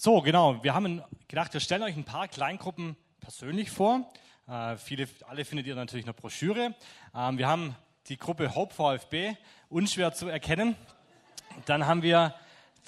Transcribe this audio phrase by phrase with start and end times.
[0.00, 0.62] So, genau.
[0.62, 4.08] Wir haben gedacht, wir stellen euch ein paar Kleingruppen persönlich vor.
[4.46, 6.72] Äh, viele, alle findet ihr natürlich in der Broschüre.
[7.16, 7.74] Ähm, wir haben
[8.06, 9.34] die Gruppe Hope VfB,
[9.68, 10.76] unschwer zu erkennen.
[11.66, 12.32] Dann haben wir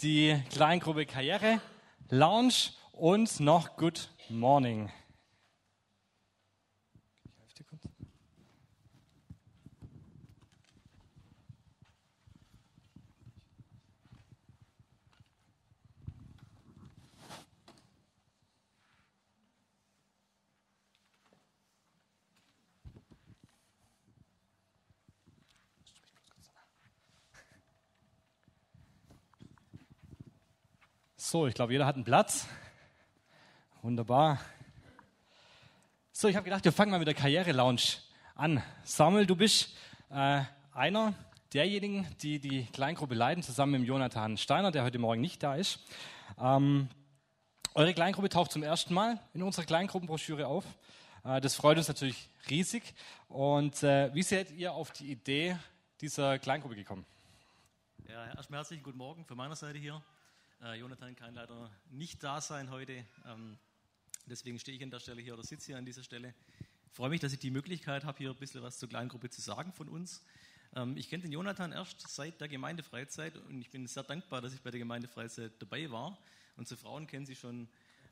[0.02, 1.60] die Kleingruppe Karriere,
[2.10, 4.88] Lounge und noch Good Morning.
[31.30, 32.48] So, ich glaube, jeder hat einen Platz.
[33.83, 34.41] Wunderbar.
[36.11, 37.83] So, ich habe gedacht, wir fangen mal mit der Karriere-Lounge
[38.34, 38.61] an.
[38.83, 39.77] Samuel, du bist
[40.11, 41.14] äh, einer
[41.52, 45.78] derjenigen, die die Kleingruppe leiten, zusammen mit Jonathan Steiner, der heute Morgen nicht da ist.
[46.36, 46.88] Ähm,
[47.74, 50.64] eure Kleingruppe taucht zum ersten Mal in unserer Kleingruppenbroschüre auf.
[51.22, 52.92] Äh, das freut uns natürlich riesig.
[53.28, 55.56] Und äh, wie seid ihr auf die Idee
[56.00, 57.06] dieser Kleingruppe gekommen?
[58.08, 60.02] Ja, erstmal herzlichen guten Morgen von meiner Seite hier.
[60.62, 63.03] Äh, Jonathan kann leider nicht da sein heute.
[63.25, 63.56] Ähm,
[64.27, 66.34] deswegen stehe ich an der Stelle hier oder sitze hier an dieser Stelle.
[66.91, 69.72] Freue mich, dass ich die Möglichkeit habe, hier ein bisschen was zur Kleingruppe zu sagen
[69.72, 70.22] von uns.
[70.77, 74.52] Ähm, ich kenne den Jonathan erst seit der Gemeindefreizeit und ich bin sehr dankbar, dass
[74.52, 76.19] ich bei der Gemeindefreizeit dabei war.
[76.58, 77.67] Unsere Frauen kennen sie schon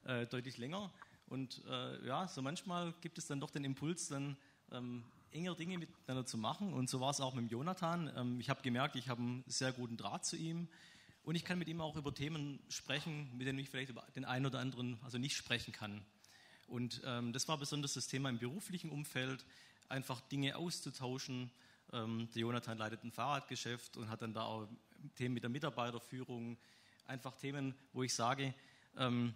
[0.04, 0.90] äh, deutlich länger.
[1.26, 4.38] Und äh, ja, so manchmal gibt es dann doch den Impuls, dann
[4.72, 6.72] ähm, enger Dinge miteinander zu machen.
[6.72, 8.10] Und so war es auch mit Jonathan.
[8.16, 10.66] Ähm, ich habe gemerkt, ich habe einen sehr guten Draht zu ihm.
[11.28, 14.24] Und ich kann mit ihm auch über Themen sprechen, mit denen ich vielleicht über den
[14.24, 16.00] einen oder anderen also nicht sprechen kann.
[16.68, 19.44] Und ähm, das war besonders das Thema im beruflichen Umfeld,
[19.90, 21.50] einfach Dinge auszutauschen.
[21.92, 24.68] Ähm, der Jonathan leitet ein Fahrradgeschäft und hat dann da auch
[25.16, 26.56] Themen mit der Mitarbeiterführung,
[27.06, 28.54] einfach Themen, wo ich sage,
[28.96, 29.34] ähm,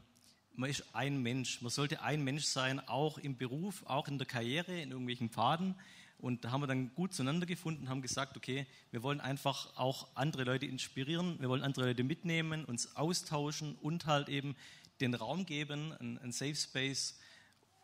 [0.54, 1.60] man ist ein Mensch.
[1.60, 5.74] Man sollte ein Mensch sein, auch im Beruf, auch in der Karriere, in irgendwelchen Pfaden.
[6.22, 10.06] Und da haben wir dann gut zueinander gefunden, haben gesagt, okay, wir wollen einfach auch
[10.14, 14.54] andere Leute inspirieren, wir wollen andere Leute mitnehmen, uns austauschen und halt eben
[15.00, 17.18] den Raum geben, ein, Safe Space,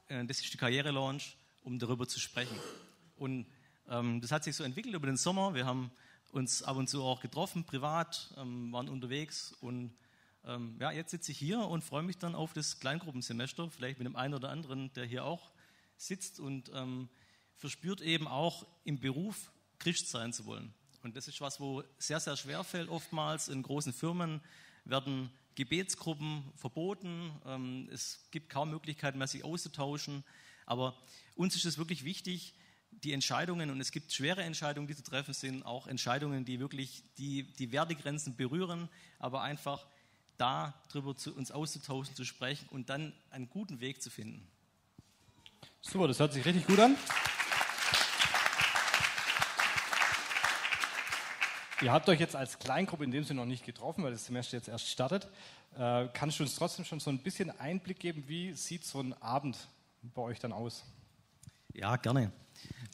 [0.07, 2.57] äh, das ist die Karriere-Launch, um darüber zu sprechen.
[3.17, 3.45] Und
[3.89, 5.53] ähm, das hat sich so entwickelt über den Sommer.
[5.55, 5.91] Wir haben
[6.31, 9.93] uns ab und zu auch getroffen, privat, ähm, waren unterwegs und
[10.45, 14.07] ähm, ja, jetzt sitze ich hier und freue mich dann auf das Kleingruppensemester, vielleicht mit
[14.07, 15.51] dem einen oder anderen, der hier auch
[15.97, 17.09] sitzt und ähm,
[17.59, 20.73] verspürt eben auch im Beruf Christ sein zu wollen.
[21.03, 23.49] Und das ist was, wo sehr, sehr schwer fällt oftmals.
[23.49, 24.41] In großen Firmen
[24.85, 27.33] werden Gebetsgruppen verboten.
[27.45, 30.25] Ähm, es gibt kaum Möglichkeiten mehr, sich auszutauschen.
[30.67, 30.97] Aber
[31.35, 32.55] uns ist es wirklich wichtig,
[32.91, 37.03] die Entscheidungen, und es gibt schwere Entscheidungen, die zu treffen sind, auch Entscheidungen, die wirklich
[37.19, 38.89] die, die Wertegrenzen berühren,
[39.19, 39.87] aber einfach
[40.37, 44.47] darüber zu, uns auszutauschen, zu sprechen und dann einen guten Weg zu finden.
[45.81, 46.97] Super, das hört sich richtig gut an.
[51.81, 54.57] Ihr habt euch jetzt als Kleingruppe in dem Sinne noch nicht getroffen, weil das Semester
[54.57, 55.29] jetzt erst startet.
[55.77, 59.13] Äh, kannst du uns trotzdem schon so ein bisschen Einblick geben, wie sieht so ein
[59.23, 59.69] Abend
[60.03, 60.85] bei euch dann aus?
[61.73, 62.33] Ja, gerne.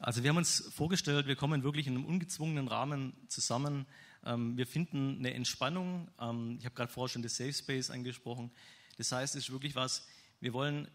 [0.00, 3.86] Also wir haben uns vorgestellt, wir kommen wirklich in einem ungezwungenen Rahmen zusammen.
[4.22, 6.08] Ähm, wir finden eine Entspannung.
[6.20, 8.50] Ähm, ich habe gerade vorher schon das Safe Space angesprochen.
[8.98, 10.06] Das heißt, es ist wirklich was,
[10.40, 10.88] wir wollen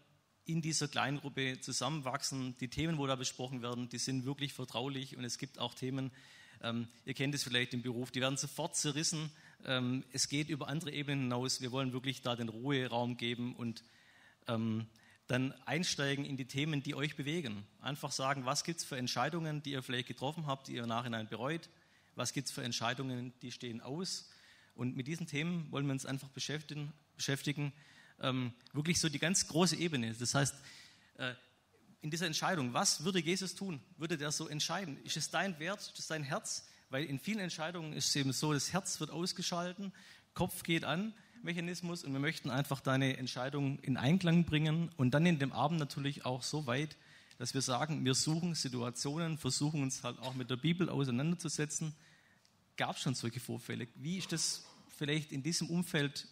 [0.44, 2.56] in dieser Kleingruppe zusammenwachsen.
[2.58, 6.12] Die Themen, wo da besprochen werden, die sind wirklich vertraulich und es gibt auch Themen,
[6.62, 9.30] ähm, ihr kennt es vielleicht im Beruf, die werden sofort zerrissen.
[9.64, 11.60] Ähm, es geht über andere Ebenen hinaus.
[11.60, 13.82] Wir wollen wirklich da den Ruheraum geben und
[14.48, 14.86] ähm,
[15.26, 17.64] dann einsteigen in die Themen, die euch bewegen.
[17.80, 20.88] Einfach sagen, was gibt es für Entscheidungen, die ihr vielleicht getroffen habt, die ihr im
[20.88, 21.68] Nachhinein bereut?
[22.16, 24.28] Was gibt es für Entscheidungen, die stehen aus?
[24.74, 26.92] Und mit diesen Themen wollen wir uns einfach beschäftigen.
[27.14, 27.72] beschäftigen.
[28.20, 30.14] Ähm, wirklich so die ganz große Ebene.
[30.18, 30.54] Das heißt,
[31.18, 31.34] äh,
[32.02, 33.80] in dieser Entscheidung, was würde Jesus tun?
[33.96, 34.96] Würde der so entscheiden?
[35.04, 35.80] Ist es dein Wert?
[35.80, 36.66] Ist es dein Herz?
[36.88, 39.92] Weil in vielen Entscheidungen ist es eben so, das Herz wird ausgeschalten,
[40.34, 45.24] Kopf geht an, Mechanismus und wir möchten einfach deine Entscheidung in Einklang bringen und dann
[45.26, 46.96] in dem Abend natürlich auch so weit,
[47.38, 51.94] dass wir sagen, wir suchen Situationen, versuchen uns halt auch mit der Bibel auseinanderzusetzen.
[52.76, 53.88] Gab es schon solche Vorfälle?
[53.94, 56.28] Wie ist das vielleicht in diesem Umfeld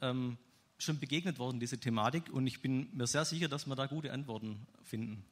[0.00, 0.36] ähm,
[0.78, 2.30] schon begegnet worden, diese Thematik.
[2.32, 5.24] Und ich bin mir sehr sicher, dass wir da gute Antworten finden.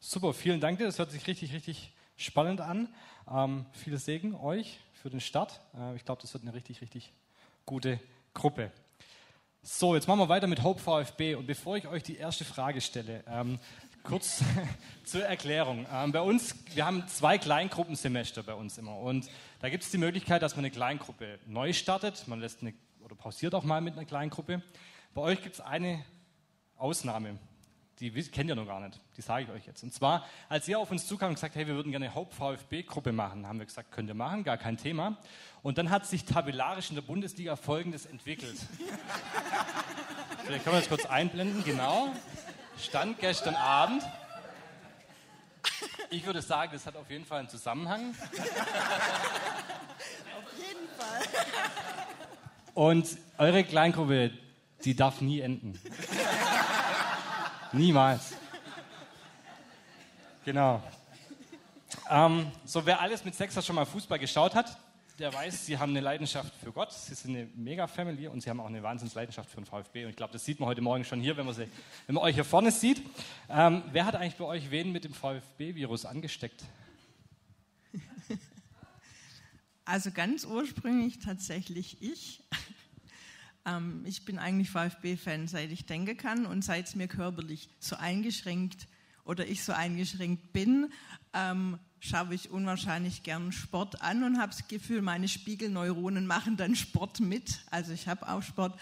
[0.00, 0.86] Super, vielen Dank dir.
[0.86, 2.88] Das hört sich richtig, richtig spannend an.
[3.30, 5.60] Ähm, viel Segen euch für den Start.
[5.76, 7.12] Äh, ich glaube, das wird eine richtig, richtig
[7.66, 8.00] gute
[8.32, 8.72] Gruppe.
[9.62, 11.34] So, jetzt machen wir weiter mit Hope VfB.
[11.34, 13.58] Und bevor ich euch die erste Frage stelle, ähm,
[14.02, 14.42] kurz
[15.04, 15.86] zur Erklärung.
[15.92, 18.96] Ähm, bei uns, wir haben zwei Kleingruppensemester bei uns immer.
[18.96, 19.28] Und
[19.60, 22.26] da gibt es die Möglichkeit, dass man eine Kleingruppe neu startet.
[22.26, 22.72] Man lässt eine
[23.02, 24.62] oder pausiert auch mal mit einer kleinen Gruppe.
[25.14, 26.04] Bei euch gibt es eine
[26.76, 27.38] Ausnahme,
[28.00, 29.82] die kennt ihr noch gar nicht, die sage ich euch jetzt.
[29.82, 33.12] Und zwar, als ihr auf uns zukam und gesagt hey, wir würden gerne eine Haupt-VfB-Gruppe
[33.12, 35.18] machen, haben wir gesagt, könnt ihr machen, gar kein Thema.
[35.62, 38.56] Und dann hat sich tabellarisch in der Bundesliga Folgendes entwickelt.
[40.44, 42.14] Vielleicht können wir das kurz einblenden, genau.
[42.78, 44.04] Stand gestern Abend.
[46.10, 48.14] Ich würde sagen, das hat auf jeden Fall einen Zusammenhang.
[50.38, 51.22] Auf jeden Fall.
[52.78, 54.30] Und eure Kleingruppe,
[54.84, 55.76] die darf nie enden.
[57.72, 58.34] Niemals.
[60.44, 60.80] Genau.
[62.08, 64.78] Ähm, so, wer alles mit Sechser schon mal Fußball geschaut hat,
[65.18, 66.92] der weiß, sie haben eine Leidenschaft für Gott.
[66.92, 70.04] Sie sind eine Mega-Family und sie haben auch eine Wahnsinnsleidenschaft für den VfB.
[70.04, 71.66] Und ich glaube, das sieht man heute Morgen schon hier, wenn man, sie,
[72.06, 73.02] wenn man euch hier vorne sieht.
[73.50, 76.62] Ähm, wer hat eigentlich bei euch wen mit dem VfB-Virus angesteckt?
[79.88, 82.42] Also ganz ursprünglich tatsächlich ich.
[83.68, 87.96] Ähm, ich bin eigentlich VfB-Fan, seit ich denken kann und seit es mir körperlich so
[87.96, 88.86] eingeschränkt
[89.24, 90.92] oder ich so eingeschränkt bin,
[91.34, 96.76] ähm, schaue ich unwahrscheinlich gern Sport an und habe das Gefühl, meine Spiegelneuronen machen dann
[96.76, 97.60] Sport mit.
[97.70, 98.78] Also ich habe auch Sport.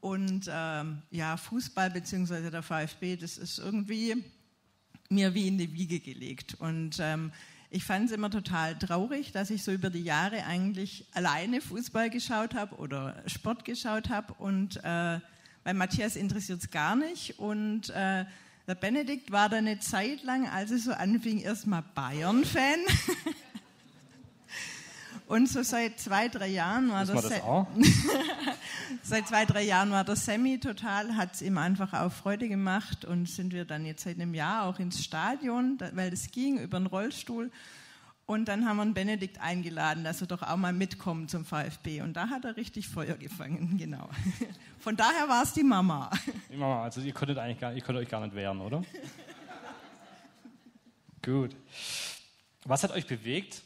[0.00, 2.50] Und ähm, ja, Fußball bzw.
[2.50, 4.16] der VfB, das ist irgendwie
[5.10, 6.54] mir wie in die Wiege gelegt.
[6.54, 7.32] Und ähm,
[7.70, 12.10] ich fand es immer total traurig, dass ich so über die Jahre eigentlich alleine Fußball
[12.10, 14.34] geschaut habe oder Sport geschaut habe.
[14.34, 15.20] Und äh,
[15.62, 17.38] bei Matthias interessiert es gar nicht.
[17.38, 18.24] Und äh,
[18.66, 22.80] der Benedikt war dann eine Zeit lang, als es so anfing, erstmal Bayern-Fan.
[25.30, 27.68] Und so seit zwei, drei Jahren war das, das auch?
[29.04, 33.04] seit zwei, drei Jahren war der Sammy total, hat es ihm einfach auch Freude gemacht
[33.04, 36.80] und sind wir dann jetzt seit einem Jahr auch ins Stadion, weil das ging über
[36.80, 37.52] den Rollstuhl.
[38.26, 42.02] Und dann haben wir einen Benedikt eingeladen, dass er doch auch mal mitkommt zum VfB.
[42.02, 44.08] Und da hat er richtig Feuer gefangen, genau.
[44.80, 46.10] Von daher war es die Mama.
[46.52, 48.82] Die Mama, also ihr konntet, eigentlich gar, ihr konntet euch gar nicht wehren, oder?
[51.22, 51.54] Gut.
[52.64, 53.62] Was hat euch bewegt,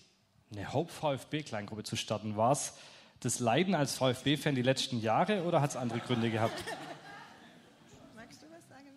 [0.56, 2.37] eine Haupt-VfB-Kleingruppe zu starten?
[2.37, 2.75] War es
[3.21, 6.62] das Leiden als VfB-Fan die letzten Jahre oder hat es andere Gründe gehabt?
[8.15, 8.89] Magst du was sagen?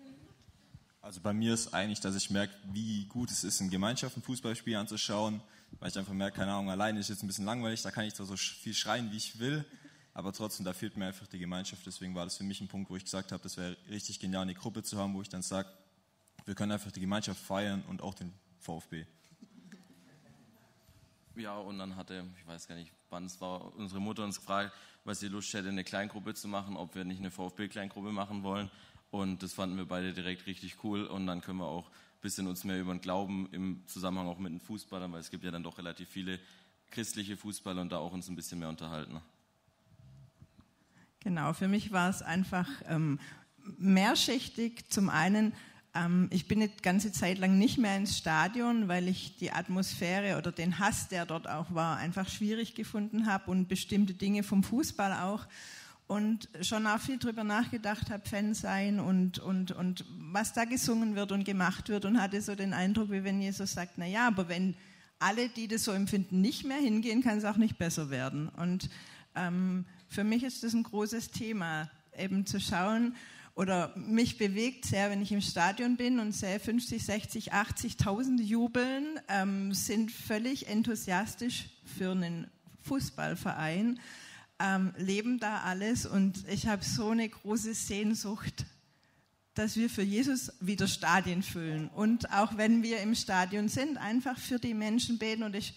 [1.01, 4.77] Also bei mir ist eigentlich, dass ich merke, wie gut es ist, in Gemeinschaften Fußballspiele
[4.77, 5.42] anzuschauen
[5.80, 8.13] weil ich einfach merke, keine Ahnung, alleine ist jetzt ein bisschen langweilig, da kann ich
[8.13, 9.65] zwar so viel schreien, wie ich will,
[10.13, 11.86] aber trotzdem, da fehlt mir einfach die Gemeinschaft.
[11.86, 14.44] Deswegen war das für mich ein Punkt, wo ich gesagt habe, das wäre richtig genial,
[14.44, 15.69] eine Gruppe zu haben, wo ich dann sage,
[16.45, 19.06] wir können einfach die Gemeinschaft feiern und auch den VfB.
[21.37, 24.73] Ja, und dann hatte, ich weiß gar nicht, wann es war, unsere Mutter uns gefragt,
[25.03, 28.69] was sie Lust hätte, eine Kleingruppe zu machen, ob wir nicht eine VfB-Kleingruppe machen wollen.
[29.11, 31.05] Und das fanden wir beide direkt richtig cool.
[31.05, 31.89] Und dann können wir auch
[32.21, 35.43] bisschen uns mehr über den Glauben im Zusammenhang auch mit den Fußballern, weil es gibt
[35.43, 36.39] ja dann doch relativ viele
[36.89, 39.21] christliche Fußballer und da auch uns ein bisschen mehr unterhalten.
[41.19, 43.19] Genau, für mich war es einfach ähm,
[43.77, 44.89] mehrschichtig.
[44.89, 45.53] Zum einen,
[45.97, 50.38] ähm, ich bin eine ganze Zeit lang nicht mehr ins Stadion, weil ich die Atmosphäre
[50.38, 54.63] oder den Hass, der dort auch war, einfach schwierig gefunden habe und bestimmte Dinge vom
[54.63, 55.47] Fußball auch
[56.07, 61.15] und schon auch viel drüber nachgedacht habe, Fan sein und, und, und was da gesungen
[61.15, 64.27] wird und gemacht wird und hatte so den Eindruck, wie wenn Jesus sagt, na ja,
[64.27, 64.75] aber wenn
[65.19, 68.49] alle, die das so empfinden, nicht mehr hingehen, kann es auch nicht besser werden.
[68.49, 68.89] Und
[69.35, 73.15] ähm, für mich ist das ein großes Thema, eben zu schauen,
[73.57, 79.19] oder mich bewegt sehr, wenn ich im Stadion bin und sehe 50, 60, 80.000 jubeln,
[79.28, 82.47] ähm, sind völlig enthusiastisch für einen
[82.83, 83.99] Fußballverein
[84.59, 88.66] ähm, leben da alles und ich habe so eine große Sehnsucht,
[89.56, 94.37] dass wir für Jesus wieder Stadien füllen und auch wenn wir im Stadion sind, einfach
[94.37, 95.73] für die Menschen beten und ich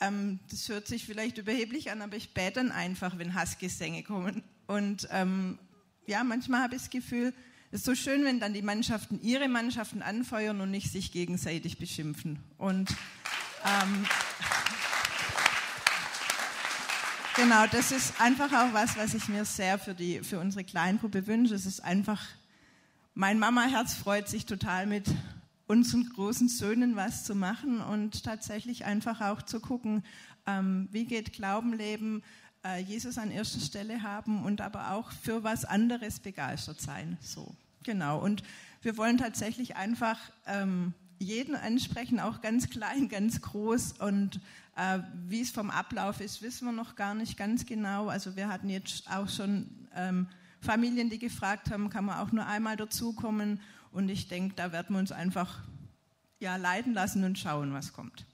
[0.00, 4.42] ähm, das hört sich vielleicht überheblich an, aber ich bete dann einfach, wenn Hassgesänge kommen.
[4.66, 5.56] Und ähm,
[6.06, 7.32] ja, manchmal habe ich das Gefühl,
[7.70, 11.78] es ist so schön, wenn dann die Mannschaften ihre Mannschaften anfeuern und nicht sich gegenseitig
[11.78, 12.38] beschimpfen.
[12.56, 12.90] Und
[13.64, 14.06] ähm,
[17.36, 21.26] Genau, das ist einfach auch was, was ich mir sehr für, die, für unsere Kleingruppe
[21.26, 21.56] wünsche.
[21.56, 22.22] Es ist einfach,
[23.14, 25.10] mein Mama-Herz freut sich total mit
[25.66, 30.04] unseren großen Söhnen was zu machen und tatsächlich einfach auch zu gucken,
[30.46, 32.24] ähm, wie geht Glaubenleben, äh,
[32.78, 37.18] Jesus an erster Stelle haben und aber auch für was anderes begeistert sein.
[37.20, 38.18] So, genau.
[38.18, 38.42] Und
[38.82, 44.40] wir wollen tatsächlich einfach ähm, jeden ansprechen, auch ganz klein, ganz groß und
[44.76, 48.08] äh, wie es vom Ablauf ist, wissen wir noch gar nicht ganz genau.
[48.08, 50.26] Also wir hatten jetzt auch schon ähm,
[50.60, 53.60] Familien, die gefragt haben, kann man auch nur einmal dazukommen.
[53.92, 55.60] Und ich denke, da werden wir uns einfach
[56.40, 58.26] ja, leiten lassen und schauen, was kommt.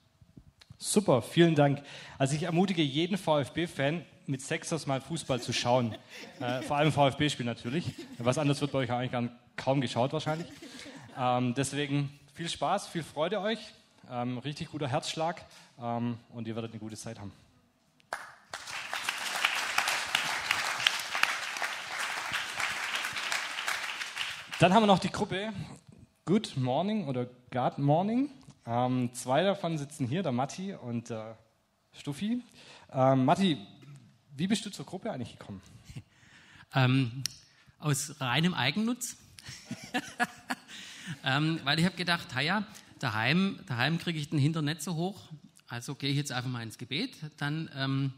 [0.77, 1.83] Super, vielen Dank.
[2.17, 5.93] Also ich ermutige jeden VfB-Fan, mit Sexers mal Fußball zu schauen.
[6.39, 7.93] Äh, vor allem VfB-Spiel natürlich.
[8.17, 10.47] Was anderes wird bei euch eigentlich kaum geschaut wahrscheinlich.
[11.19, 13.59] Ähm, deswegen viel Spaß, viel Freude euch.
[14.09, 15.43] Ähm, richtig guter Herzschlag
[15.81, 17.33] ähm, und ihr werdet eine gute Zeit haben.
[24.59, 25.51] Dann haben wir noch die Gruppe
[26.23, 28.29] Good Morning oder God Morning.
[28.65, 31.37] Ähm, zwei davon sitzen hier, der Matti und der
[31.91, 32.41] Stuffi.
[32.93, 33.57] Ähm, Matti,
[34.35, 35.61] wie bist du zur Gruppe eigentlich gekommen?
[36.73, 37.23] Ähm,
[37.79, 39.17] aus reinem Eigennutz.
[41.25, 42.65] ähm, weil ich habe gedacht, ja,
[42.99, 45.19] daheim, daheim kriege ich den Hintern nicht so hoch,
[45.67, 47.17] also gehe ich jetzt einfach mal ins Gebet.
[47.35, 48.13] Dann ähm,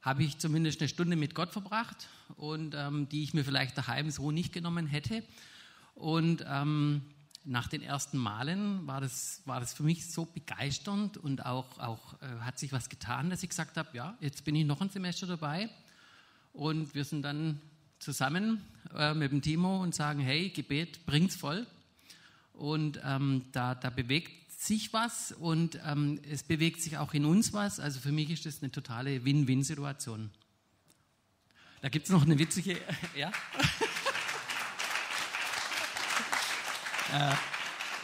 [0.00, 4.10] habe ich zumindest eine Stunde mit Gott verbracht und ähm, die ich mir vielleicht daheim
[4.10, 5.22] so nicht genommen hätte.
[5.94, 7.02] Und ähm,
[7.44, 12.20] nach den ersten Malen war das, war das für mich so begeisternd und auch, auch
[12.22, 14.90] äh, hat sich was getan, dass ich gesagt habe, ja, jetzt bin ich noch ein
[14.90, 15.70] Semester dabei.
[16.52, 17.60] Und wir sind dann
[17.98, 18.62] zusammen
[18.94, 21.66] äh, mit dem Timo und sagen, hey, Gebet bringt's voll.
[22.52, 27.54] Und ähm, da, da bewegt sich was und ähm, es bewegt sich auch in uns
[27.54, 27.80] was.
[27.80, 30.30] Also für mich ist das eine totale Win-Win-Situation.
[31.80, 32.78] Da gibt es noch eine witzige,
[33.16, 33.28] ja.
[33.28, 33.32] Äh,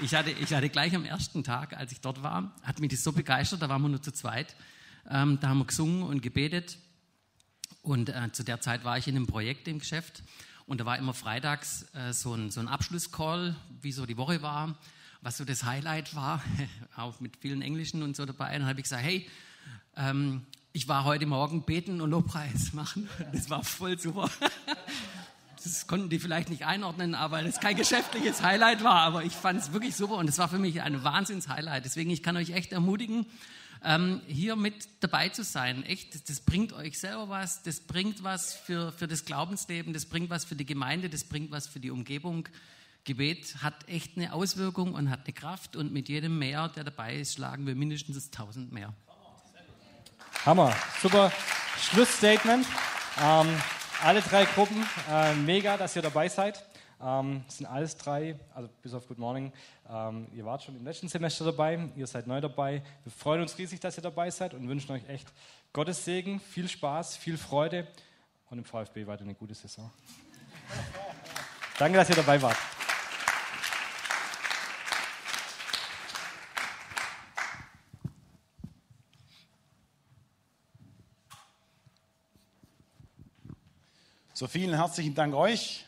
[0.02, 3.02] ich, hatte, ich hatte gleich am ersten Tag, als ich dort war, hat mich das
[3.02, 4.54] so begeistert, da waren wir nur zu zweit.
[5.08, 6.78] Ähm, da haben wir gesungen und gebetet.
[7.82, 10.22] Und äh, zu der Zeit war ich in einem Projekt im Geschäft.
[10.66, 14.42] Und da war immer freitags äh, so ein, so ein Abschlusscall, wie so die Woche
[14.42, 14.76] war,
[15.20, 16.42] was so das Highlight war,
[16.96, 18.54] auch mit vielen Englischen und so dabei.
[18.54, 19.28] Und dann habe ich gesagt, hey,
[19.96, 23.08] ähm, ich war heute Morgen beten und Lobpreis machen.
[23.32, 24.28] Das war voll super.
[25.66, 29.00] Das konnten die vielleicht nicht einordnen, aber das kein geschäftliches Highlight war.
[29.00, 31.84] Aber ich fand es wirklich super und es war für mich ein Wahnsinns-Highlight.
[31.84, 33.26] Deswegen, ich kann euch echt ermutigen,
[33.84, 35.82] ähm, hier mit dabei zu sein.
[35.82, 40.30] Echt, das bringt euch selber was, das bringt was für, für das Glaubensleben, das bringt
[40.30, 42.48] was für die Gemeinde, das bringt was für die Umgebung.
[43.04, 47.16] Gebet hat echt eine Auswirkung und hat eine Kraft und mit jedem mehr, der dabei
[47.16, 48.94] ist, schlagen wir mindestens 1000 mehr.
[50.44, 51.32] Hammer, super
[51.80, 52.66] Schlussstatement.
[53.20, 53.48] Ähm,
[54.02, 56.64] alle drei Gruppen, äh, mega, dass ihr dabei seid.
[57.02, 59.52] Ähm, sind alles drei, also bis auf Good Morning.
[59.90, 62.82] Ähm, ihr wart schon im letzten Semester dabei, ihr seid neu dabei.
[63.04, 65.28] Wir freuen uns riesig, dass ihr dabei seid und wünschen euch echt
[65.72, 67.86] Gottes Segen, viel Spaß, viel Freude
[68.48, 69.90] und im VfB weiter eine gute Saison.
[71.78, 72.56] Danke, dass ihr dabei wart.
[84.36, 85.86] So vielen herzlichen Dank euch.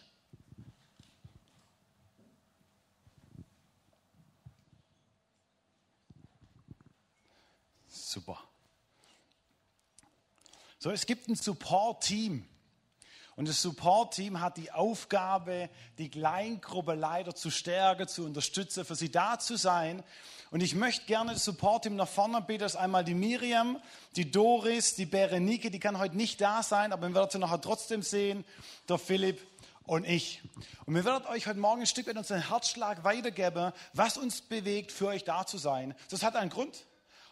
[7.86, 8.42] Super.
[10.78, 12.48] So, es gibt ein Support-Team.
[13.38, 19.12] Und das Support-Team hat die Aufgabe, die Kleingruppe leider zu stärken, zu unterstützen, für sie
[19.12, 20.02] da zu sein.
[20.50, 23.80] Und ich möchte gerne das Support-Team nach vorne bitten, dass einmal die Miriam,
[24.16, 27.60] die Doris, die Berenike, die kann heute nicht da sein, aber wir werden sie nachher
[27.60, 28.44] trotzdem sehen,
[28.88, 29.40] der Philipp
[29.84, 30.42] und ich.
[30.86, 34.90] Und wir werden euch heute Morgen ein Stück mit unserem Herzschlag weitergeben, was uns bewegt,
[34.90, 35.94] für euch da zu sein.
[36.10, 36.87] Das hat einen Grund.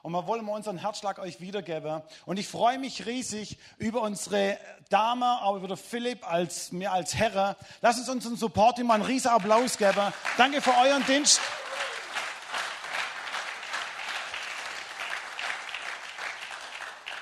[0.07, 2.01] Und wir wollen unseren Herzschlag euch wiedergeben.
[2.27, 4.57] Und ich freue mich riesig über unsere
[4.89, 7.57] Dame, aber über den Philipp als mir als Herr.
[7.81, 10.13] Lass uns unseren Support-Team einen riesen Applaus geben.
[10.37, 11.41] Danke für euren Dienst.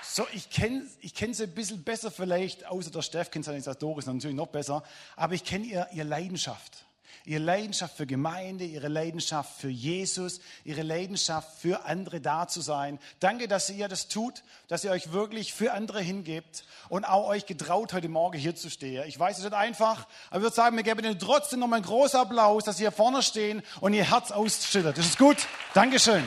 [0.02, 3.52] So, ich kenne ich kenn sie ein bisschen besser vielleicht, außer der Steff kennt sie
[3.52, 4.82] nicht, Doris natürlich noch besser,
[5.16, 6.83] aber ich kenne ihr, ihr Leidenschaft.
[7.26, 12.98] Ihre Leidenschaft für Gemeinde, ihre Leidenschaft für Jesus, ihre Leidenschaft für andere da zu sein.
[13.18, 17.46] Danke, dass ihr das tut, dass ihr euch wirklich für andere hingebt und auch euch
[17.46, 19.04] getraut, heute Morgen hier zu stehen.
[19.08, 21.78] Ich weiß, es ist nicht einfach, aber ich würde sagen, wir geben Ihnen trotzdem nochmal
[21.78, 24.98] einen großen Applaus, dass Sie hier vorne stehen und Ihr Herz ausschüttet.
[24.98, 25.38] Das ist gut.
[25.72, 26.24] Dankeschön.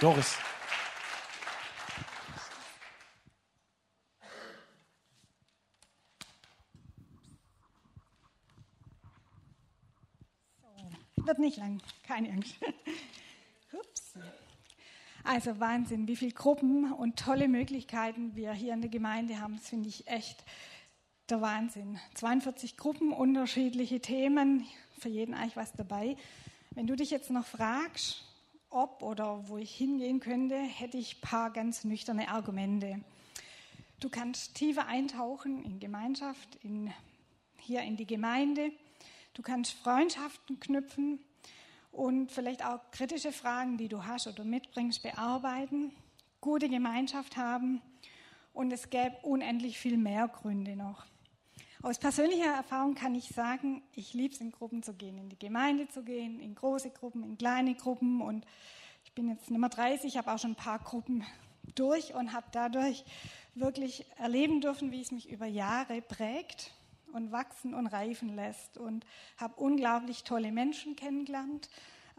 [0.00, 0.36] Doris.
[11.26, 12.54] Wird nicht lang, keine Angst.
[13.72, 14.14] Ups.
[15.24, 19.56] Also Wahnsinn, wie viele Gruppen und tolle Möglichkeiten wir hier in der Gemeinde haben.
[19.56, 20.44] Das finde ich echt
[21.28, 21.98] der Wahnsinn.
[22.14, 24.66] 42 Gruppen, unterschiedliche Themen,
[24.98, 26.16] für jeden eigentlich was dabei.
[26.70, 28.24] Wenn du dich jetzt noch fragst,
[28.70, 33.00] ob oder wo ich hingehen könnte, hätte ich ein paar ganz nüchterne Argumente.
[34.00, 36.92] Du kannst tiefer eintauchen in Gemeinschaft, in,
[37.58, 38.70] hier in die Gemeinde.
[39.38, 41.20] Du kannst Freundschaften knüpfen
[41.92, 45.92] und vielleicht auch kritische Fragen, die du hast oder mitbringst, bearbeiten,
[46.40, 47.80] gute Gemeinschaft haben
[48.52, 51.06] Und es gäbe unendlich viel mehr Gründe noch.
[51.82, 55.38] Aus persönlicher Erfahrung kann ich sagen, ich liebe es, in Gruppen zu gehen, in die
[55.38, 58.20] Gemeinde zu gehen, in große Gruppen, in kleine Gruppen.
[58.20, 58.44] Und
[59.04, 61.24] ich bin jetzt Nummer 30, habe auch schon ein paar Gruppen
[61.76, 63.04] durch und habe dadurch
[63.54, 66.72] wirklich erleben dürfen, wie es mich über Jahre prägt
[67.12, 68.78] und wachsen und reifen lässt.
[68.78, 69.04] Und
[69.36, 71.68] habe unglaublich tolle Menschen kennengelernt,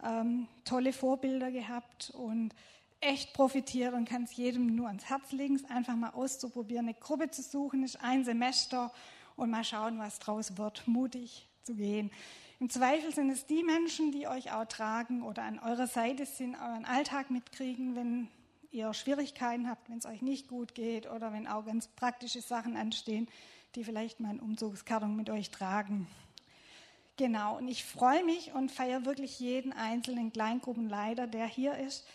[0.03, 2.53] ähm, tolle Vorbilder gehabt und
[3.01, 6.95] echt profitiert und kann es jedem nur ans Herz legen, es einfach mal auszuprobieren, eine
[6.95, 8.91] Gruppe zu suchen, ist ein Semester
[9.35, 12.11] und mal schauen, was draus wird, mutig zu gehen.
[12.59, 16.55] Im Zweifel sind es die Menschen, die euch auch tragen oder an eurer Seite sind,
[16.55, 18.27] euren Alltag mitkriegen, wenn
[18.71, 22.75] ihr Schwierigkeiten habt, wenn es euch nicht gut geht oder wenn auch ganz praktische Sachen
[22.75, 23.29] anstehen,
[23.75, 26.07] die vielleicht mal einen Umzugskarton mit euch tragen.
[27.17, 32.07] Genau, und ich freue mich und feiere wirklich jeden einzelnen Kleingruppenleiter, der hier ist,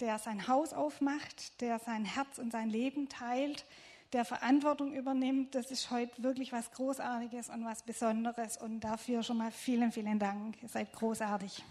[0.00, 3.64] der sein Haus aufmacht, der sein Herz und sein Leben teilt,
[4.12, 5.54] der Verantwortung übernimmt.
[5.54, 8.56] Das ist heute wirklich was Großartiges und was Besonderes.
[8.56, 10.62] Und dafür schon mal vielen, vielen Dank.
[10.62, 11.64] Ihr seid großartig.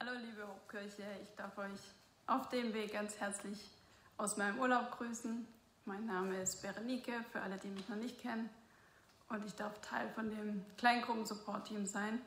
[0.00, 1.80] Hallo liebe Hauptkirche, ich darf euch
[2.26, 3.58] auf dem Weg ganz herzlich
[4.16, 5.46] aus meinem Urlaub grüßen.
[5.84, 8.48] Mein Name ist Berenike, für alle, die mich noch nicht kennen.
[9.28, 12.20] Und ich darf Teil von dem Kleingruppen-Support-Team sein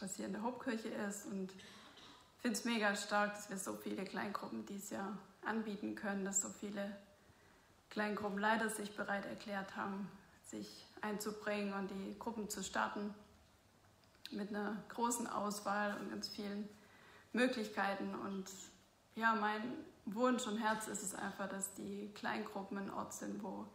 [0.00, 1.26] was hier in der Hauptkirche ist.
[1.26, 6.24] Und ich finde es mega stark, dass wir so viele Kleingruppen dieses Jahr anbieten können,
[6.24, 6.96] dass so viele
[7.90, 10.08] Kleingruppenleiter sich bereit erklärt haben,
[10.46, 13.14] sich einzubringen und die Gruppen zu starten
[14.30, 16.66] mit einer großen Auswahl und ganz vielen
[17.32, 18.14] Möglichkeiten.
[18.14, 18.46] Und
[19.14, 19.62] ja, mein
[20.04, 23.66] Wunsch und Herz ist es einfach, dass die Kleingruppen ein Ort sind, wo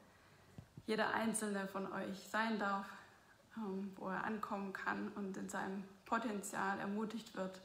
[0.85, 2.87] jeder Einzelne von euch sein darf,
[3.57, 7.61] ähm, wo er ankommen kann und in seinem Potenzial ermutigt wird,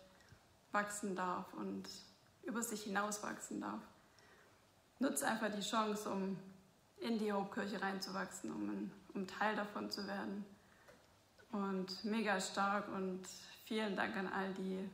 [0.73, 1.85] wachsen darf und
[2.45, 3.83] über sich hinaus wachsen darf.
[4.99, 6.39] Nutze einfach die Chance, um
[6.99, 10.45] in die Hauptkirche reinzuwachsen, um, um Teil davon zu werden.
[11.53, 13.27] Und mega stark und
[13.65, 14.89] vielen Dank an all die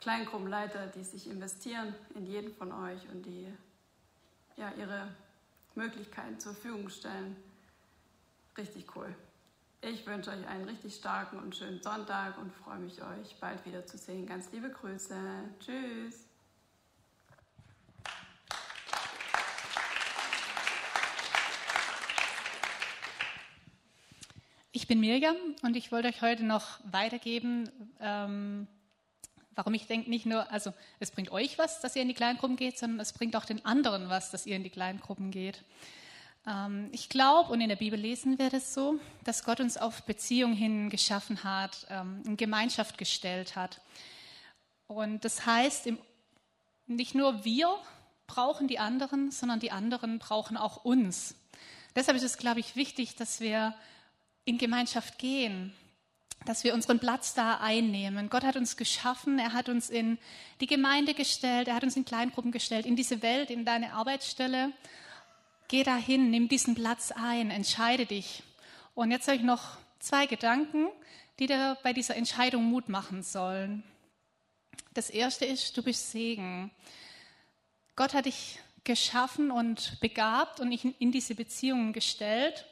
[0.00, 3.52] Kleingruppenleiter, die sich investieren in jeden von euch und die
[4.56, 5.08] ja, ihre
[5.74, 7.36] Möglichkeiten zur Verfügung stellen.
[8.56, 9.14] Richtig cool.
[9.80, 13.86] Ich wünsche euch einen richtig starken und schönen Sonntag und freue mich, euch bald wieder
[13.86, 14.26] zu sehen.
[14.26, 15.14] Ganz liebe Grüße.
[15.60, 16.26] Tschüss.
[24.72, 28.66] Ich bin Mirjam und ich wollte euch heute noch weitergeben, ähm,
[29.58, 32.54] warum ich denke, nicht nur, also es bringt euch was, dass ihr in die Kleingruppen
[32.54, 35.64] geht, sondern es bringt auch den anderen was, dass ihr in die Kleingruppen geht.
[36.46, 40.04] Ähm, ich glaube, und in der Bibel lesen wir das so, dass Gott uns auf
[40.04, 43.80] Beziehung hin geschaffen hat, ähm, in Gemeinschaft gestellt hat.
[44.86, 45.88] Und das heißt,
[46.86, 47.76] nicht nur wir
[48.28, 51.34] brauchen die anderen, sondern die anderen brauchen auch uns.
[51.96, 53.74] Deshalb ist es, glaube ich, wichtig, dass wir
[54.44, 55.74] in Gemeinschaft gehen,
[56.44, 58.30] dass wir unseren Platz da einnehmen.
[58.30, 60.18] Gott hat uns geschaffen, er hat uns in
[60.60, 64.72] die Gemeinde gestellt, er hat uns in Kleingruppen gestellt, in diese Welt, in deine Arbeitsstelle.
[65.68, 68.42] Geh dahin, nimm diesen Platz ein, entscheide dich.
[68.94, 70.88] Und jetzt habe ich noch zwei Gedanken,
[71.38, 73.82] die dir bei dieser Entscheidung Mut machen sollen.
[74.94, 76.70] Das erste ist, du bist Segen.
[77.94, 82.64] Gott hat dich geschaffen und begabt und in diese Beziehungen gestellt,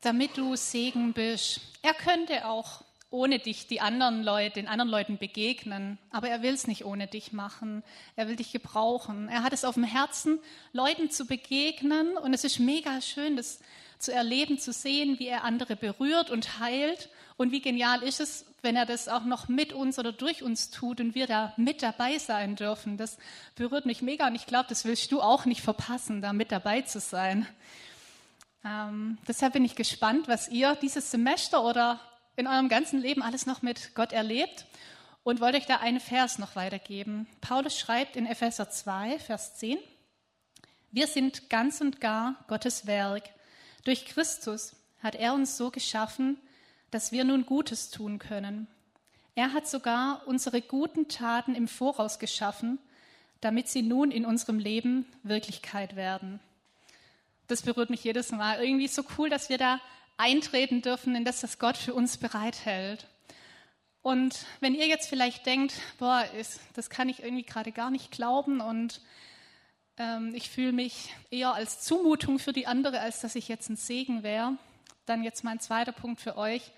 [0.00, 1.60] damit du Segen bist.
[1.82, 5.98] Er könnte auch ohne dich die anderen Leute, den anderen Leuten begegnen.
[6.10, 7.82] Aber er will es nicht ohne dich machen.
[8.16, 9.28] Er will dich gebrauchen.
[9.28, 10.38] Er hat es auf dem Herzen,
[10.72, 12.18] Leuten zu begegnen.
[12.18, 13.60] Und es ist mega schön, das
[13.98, 17.08] zu erleben, zu sehen, wie er andere berührt und heilt.
[17.36, 20.70] Und wie genial ist es, wenn er das auch noch mit uns oder durch uns
[20.70, 22.98] tut und wir da mit dabei sein dürfen.
[22.98, 23.16] Das
[23.54, 26.82] berührt mich mega und ich glaube, das willst du auch nicht verpassen, da mit dabei
[26.82, 27.46] zu sein.
[28.68, 32.00] Ähm, deshalb bin ich gespannt, was ihr dieses Semester oder
[32.36, 34.66] in eurem ganzen Leben alles noch mit Gott erlebt
[35.22, 37.26] und wollte euch da einen Vers noch weitergeben.
[37.40, 39.78] Paulus schreibt in Epheser 2, Vers 10,
[40.90, 43.24] wir sind ganz und gar Gottes Werk.
[43.84, 46.38] Durch Christus hat er uns so geschaffen,
[46.90, 48.66] dass wir nun Gutes tun können.
[49.34, 52.78] Er hat sogar unsere guten Taten im Voraus geschaffen,
[53.40, 56.40] damit sie nun in unserem Leben Wirklichkeit werden.
[57.48, 58.62] Das berührt mich jedes Mal.
[58.62, 59.80] Irgendwie so cool, dass wir da
[60.18, 63.06] eintreten dürfen in das, was Gott für uns bereithält.
[64.02, 68.10] Und wenn ihr jetzt vielleicht denkt, boah, ist, das kann ich irgendwie gerade gar nicht
[68.10, 69.00] glauben und
[69.96, 73.76] ähm, ich fühle mich eher als Zumutung für die andere, als dass ich jetzt ein
[73.76, 74.56] Segen wäre,
[75.06, 76.70] dann jetzt mein zweiter Punkt für euch.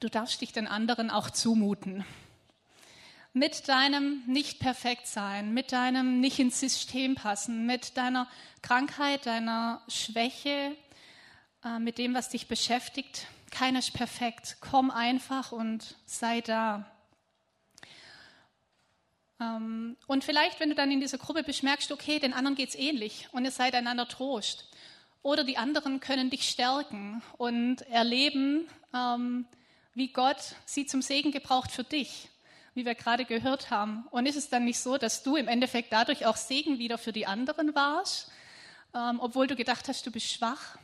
[0.00, 2.04] du darfst dich den anderen auch zumuten.
[3.36, 8.28] Mit deinem Nicht-Perfekt-Sein, mit deinem nicht ins System passen, mit deiner
[8.62, 10.76] Krankheit, deiner Schwäche,
[11.64, 13.26] äh, mit dem, was dich beschäftigt.
[13.50, 14.58] Keiner ist perfekt.
[14.60, 16.88] Komm einfach und sei da.
[19.40, 22.54] Ähm, und vielleicht, wenn du dann in dieser Gruppe bist, merkst du, okay, den anderen
[22.54, 24.70] geht es ähnlich und ihr seid einander Trost.
[25.22, 29.46] Oder die anderen können dich stärken und erleben, ähm,
[29.94, 32.28] wie Gott sie zum Segen gebraucht für dich,
[32.74, 34.06] wie wir gerade gehört haben.
[34.10, 37.12] Und ist es dann nicht so, dass du im Endeffekt dadurch auch Segen wieder für
[37.12, 38.30] die anderen warst,
[38.94, 40.76] ähm, obwohl du gedacht hast, du bist schwach?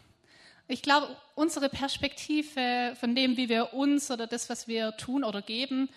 [0.69, 5.43] Ich glaube, unsere Perspektive von dem, wie wir uns oder das, was wir tun oder
[5.43, 5.89] geben,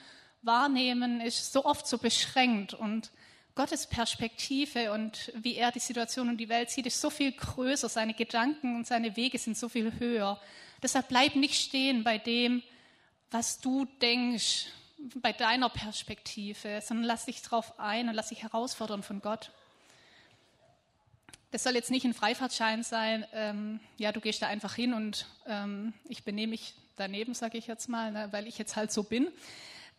[0.41, 2.73] wahrnehmen, ist so oft so beschränkt.
[2.73, 3.12] Und
[3.56, 7.88] Gottes Perspektive und wie er die Situation und die Welt sieht, ist so viel größer.
[7.88, 10.41] Seine Gedanken und seine Wege sind so viel höher.
[10.82, 12.63] Deshalb bleib nicht stehen bei dem,
[13.29, 14.67] was du denkst,
[15.15, 19.51] bei deiner Perspektive, sondern lass dich darauf ein und lass dich herausfordern von Gott.
[21.51, 25.27] Das soll jetzt nicht ein Freifahrtschein sein, ähm, ja, du gehst da einfach hin und
[25.45, 29.03] ähm, ich benehme mich daneben, sage ich jetzt mal, ne, weil ich jetzt halt so
[29.03, 29.27] bin.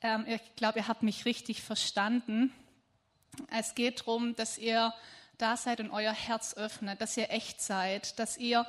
[0.02, 2.52] Ähm, ich glaube, ihr habt mich richtig verstanden.
[3.50, 4.92] Es geht darum, dass ihr
[5.38, 8.66] da seid und euer Herz öffnet, dass ihr echt seid, dass ihr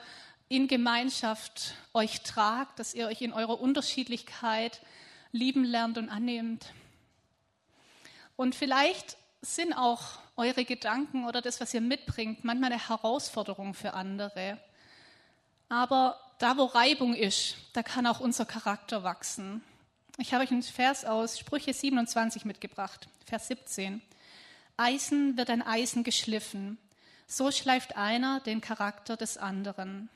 [0.48, 4.82] in Gemeinschaft euch tragt, dass ihr euch in eurer Unterschiedlichkeit
[5.36, 6.74] lieben lernt und annehmt.
[8.36, 10.02] Und vielleicht sind auch
[10.38, 14.58] eure Gedanken oder das, was ihr mitbringt, manchmal eine Herausforderung für andere.
[15.70, 19.64] Aber da, wo Reibung ist, da kann auch unser Charakter wachsen.
[20.18, 24.02] Ich habe euch einen Vers aus Sprüche 27 mitgebracht, Vers 17.
[24.78, 26.78] Eisen wird ein Eisen geschliffen,
[27.28, 30.10] so schleift einer den Charakter des anderen.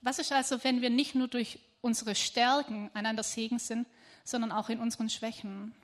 [0.00, 3.86] Was ist also, wenn wir nicht nur durch unsere Stärken einander Segen sind,
[4.24, 5.74] sondern auch in unseren Schwächen?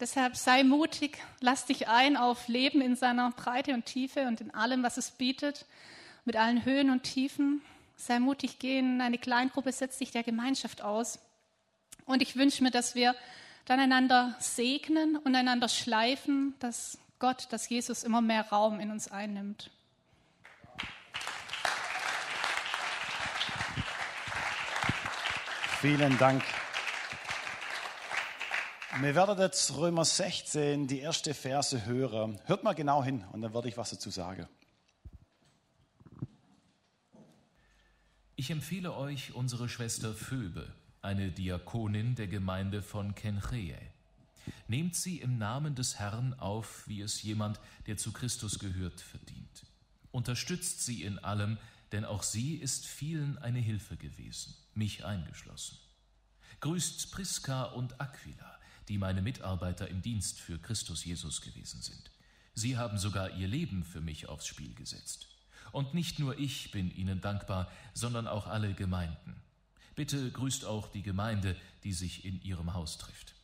[0.00, 4.50] Deshalb sei mutig, lass dich ein auf Leben in seiner Breite und Tiefe und in
[4.52, 5.66] allem, was es bietet,
[6.24, 7.60] mit allen Höhen und Tiefen.
[7.96, 11.18] Sei mutig, geh in eine Kleingruppe, setz dich der Gemeinschaft aus.
[12.06, 13.14] Und ich wünsche mir, dass wir
[13.66, 19.08] dann einander segnen und einander schleifen, dass Gott, dass Jesus immer mehr Raum in uns
[19.08, 19.70] einnimmt.
[25.80, 26.44] Vielen Dank.
[29.00, 32.38] Wir werden jetzt Römer 16, die erste Verse hören.
[32.44, 34.46] Hört mal genau hin und dann werde ich was dazu sagen.
[38.36, 43.80] Ich empfehle euch unsere Schwester Phoebe, eine Diakonin der Gemeinde von Kenchreae.
[44.68, 49.64] Nehmt sie im Namen des Herrn auf, wie es jemand, der zu Christus gehört, verdient.
[50.10, 51.56] Unterstützt sie in allem,
[51.92, 55.78] denn auch sie ist vielen eine Hilfe gewesen, mich eingeschlossen.
[56.60, 62.10] Grüßt Priska und Aquila, die meine Mitarbeiter im Dienst für Christus Jesus gewesen sind.
[62.54, 65.28] Sie haben sogar ihr Leben für mich aufs Spiel gesetzt.
[65.72, 69.40] Und nicht nur ich bin ihnen dankbar, sondern auch alle Gemeinden.
[69.94, 73.34] Bitte grüßt auch die Gemeinde, die sich in ihrem Haus trifft.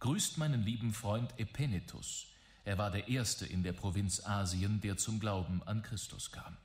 [0.00, 2.26] Grüßt meinen lieben Freund Epenetus.
[2.64, 6.56] Er war der Erste in der Provinz Asien, der zum Glauben an Christus kam.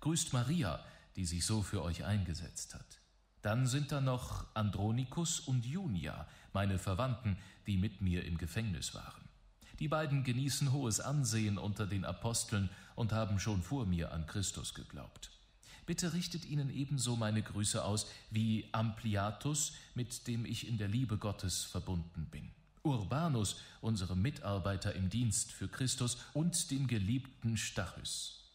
[0.00, 0.84] Grüßt Maria,
[1.16, 3.00] die sich so für euch eingesetzt hat.
[3.46, 7.36] Dann sind da noch Andronikus und Junia, meine Verwandten,
[7.68, 9.22] die mit mir im Gefängnis waren.
[9.78, 14.74] Die beiden genießen hohes Ansehen unter den Aposteln und haben schon vor mir an Christus
[14.74, 15.30] geglaubt.
[15.86, 21.16] Bitte richtet ihnen ebenso meine Grüße aus wie Ampliatus, mit dem ich in der Liebe
[21.16, 22.50] Gottes verbunden bin.
[22.82, 28.45] Urbanus, unserem Mitarbeiter im Dienst für Christus, und dem geliebten Stachys.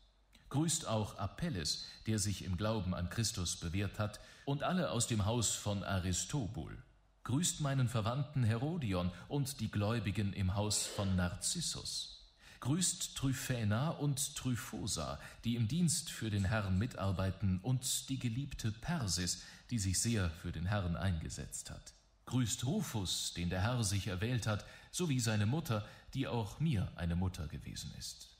[0.52, 5.26] Grüßt auch Apelles, der sich im Glauben an Christus bewährt hat, und alle aus dem
[5.26, 6.78] Haus von Aristobul.
[7.24, 12.36] Grüßt meinen Verwandten Herodion und die Gläubigen im Haus von Narzissus.
[12.60, 19.44] Grüßt Tryphäna und Tryphosa, die im Dienst für den Herrn mitarbeiten, und die geliebte Persis,
[19.70, 21.94] die sich sehr für den Herrn eingesetzt hat.
[22.26, 27.16] Grüßt Rufus, den der Herr sich erwählt hat, sowie seine Mutter, die auch mir eine
[27.16, 28.31] Mutter gewesen ist.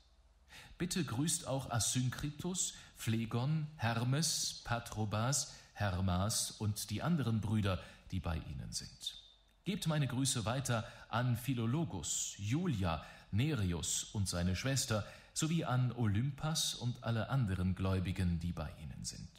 [0.82, 8.72] Bitte grüßt auch Asynkritus, Phlegon, Hermes, Patrobas, Hermas und die anderen Brüder, die bei ihnen
[8.72, 9.22] sind.
[9.62, 17.04] Gebt meine Grüße weiter an Philologus, Julia, Nereus und seine Schwester, sowie an Olympas und
[17.04, 19.30] alle anderen Gläubigen, die bei ihnen sind.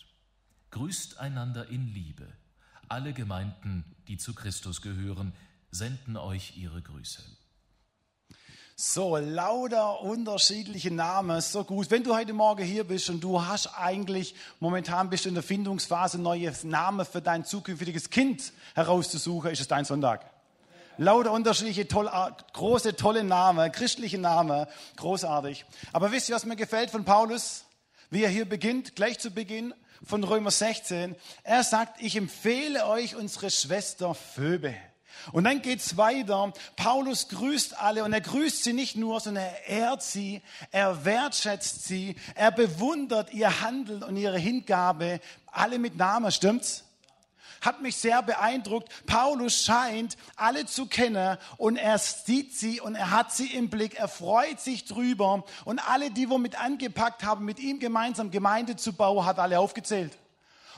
[0.72, 2.26] Grüßt einander in Liebe.
[2.88, 5.34] Alle Gemeinden, die zu Christus gehören,
[5.72, 7.22] senden euch ihre Grüße.
[8.76, 11.92] So, lauter unterschiedliche Namen, so gut.
[11.92, 15.44] Wenn du heute Morgen hier bist und du hast eigentlich, momentan bist du in der
[15.44, 20.26] Findungsphase, neue Namen für dein zukünftiges Kind herauszusuchen, ist es dein Sonntag.
[20.98, 22.10] Lauter unterschiedliche, toll,
[22.54, 25.66] große, tolle Namen, christliche Namen, großartig.
[25.92, 27.66] Aber wisst ihr, was mir gefällt von Paulus?
[28.10, 31.16] Wie er hier beginnt, gleich zu Beginn von Römer 16.
[31.44, 34.74] Er sagt, ich empfehle euch unsere Schwester Phoebe.
[35.32, 36.54] Und dann geht's weiter.
[36.76, 41.86] Paulus grüßt alle und er grüßt sie nicht nur, sondern er ehrt sie, er wertschätzt
[41.86, 45.20] sie, er bewundert ihr Handeln und ihre Hingabe,
[45.52, 46.84] alle mit Namen, stimmt's?
[47.62, 48.90] Hat mich sehr beeindruckt.
[49.06, 53.96] Paulus scheint alle zu kennen und er sieht sie und er hat sie im Blick.
[53.96, 58.92] Er freut sich drüber und alle, die womit angepackt haben, mit ihm gemeinsam Gemeinde zu
[58.92, 60.18] bauen, hat alle aufgezählt.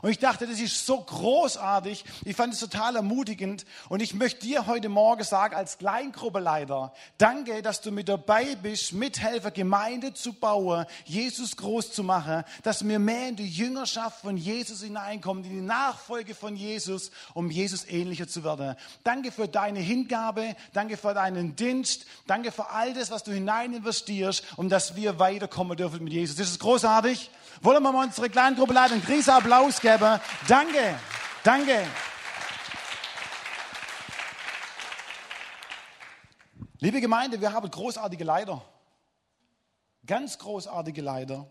[0.05, 2.05] Und ich dachte, das ist so großartig.
[2.25, 3.65] Ich fand es total ermutigend.
[3.89, 8.93] Und ich möchte dir heute Morgen sagen, als Kleingruppeleiter, danke, dass du mit dabei bist,
[8.93, 14.37] Mithelfer, Gemeinde zu bauen, Jesus groß zu machen, dass wir mehr in die Jüngerschaft von
[14.37, 18.75] Jesus hineinkommen, in die Nachfolge von Jesus, um Jesus ähnlicher zu werden.
[19.03, 20.55] Danke für deine Hingabe.
[20.73, 22.05] Danke für deinen Dienst.
[22.27, 26.35] Danke für all das, was du hinein investierst, um dass wir weiterkommen dürfen mit Jesus.
[26.35, 27.31] Das ist großartig.
[27.61, 28.93] Wollen wir mal unsere Kleingruppe leiten?
[28.95, 30.19] Einen riesen Applaus geben.
[30.47, 30.99] Danke,
[31.43, 31.85] danke.
[36.79, 38.61] Liebe Gemeinde, wir haben großartige Leiter.
[40.05, 41.49] Ganz großartige Leiter.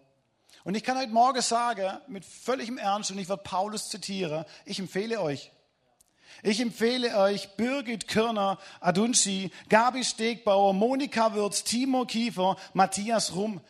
[0.62, 4.79] Und ich kann heute Morgen sagen, mit völligem Ernst, und ich werde Paulus zitieren, ich
[4.79, 5.51] empfehle euch.
[6.43, 13.61] Ich empfehle euch Birgit Körner Adunci, Gabi Stegbauer, Monika Würz, Timo Kiefer, Matthias Rum.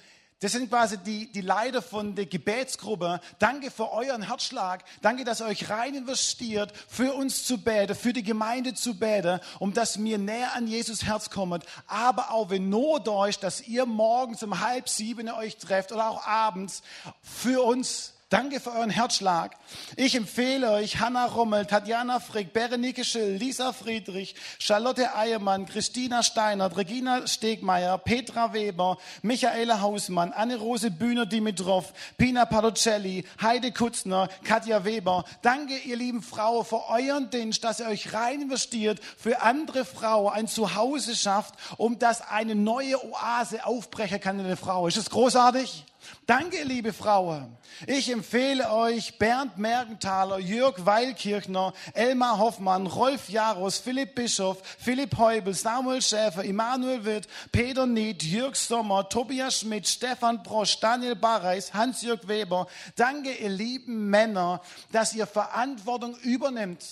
[0.40, 3.20] Das sind quasi die, die Leiter von der Gebetsgruppe.
[3.38, 4.84] Danke für euren Herzschlag.
[5.00, 9.40] Danke, dass ihr euch rein investiert, für uns zu beten, für die Gemeinde zu beten,
[9.58, 11.62] um dass wir näher an Jesus Herz kommen.
[11.86, 16.26] Aber auch wenn Not euch, dass ihr morgens um halb sieben euch trefft oder auch
[16.26, 16.82] abends
[17.22, 19.54] für uns Danke für euren Herzschlag.
[19.94, 26.76] Ich empfehle euch Hanna Rommel, Tatjana Frick, Berenike Schill, Lisa Friedrich, Charlotte Eiermann, Christina Steinert,
[26.76, 35.24] Regina Stegmeier, Petra Weber, Michaela Hausmann, Anne-Rose Bühner-Dimitrov, Pina Padocelli, Heide Kutzner, Katja Weber.
[35.42, 40.32] Danke, ihr lieben Frauen, für euren Dienst, dass ihr euch rein investiert, für andere Frauen
[40.32, 44.88] ein Zuhause schafft, um dass eine neue Oase aufbrechen kann in der Frau.
[44.88, 45.84] Ist das großartig?
[46.26, 47.56] Danke, liebe Frauen.
[47.86, 55.54] Ich empfehle euch Bernd Mergenthaler, Jörg Weilkirchner, Elmar Hoffmann, Rolf Jaros, Philipp Bischof, Philipp Heubel,
[55.54, 62.26] Samuel Schäfer, Immanuel Witt, Peter Nied, Jörg Sommer, Tobias Schmidt, Stefan Brosch, Daniel Barreis, Hans-Jörg
[62.28, 62.66] Weber.
[62.96, 64.60] Danke, ihr lieben Männer,
[64.92, 66.84] dass ihr Verantwortung übernimmt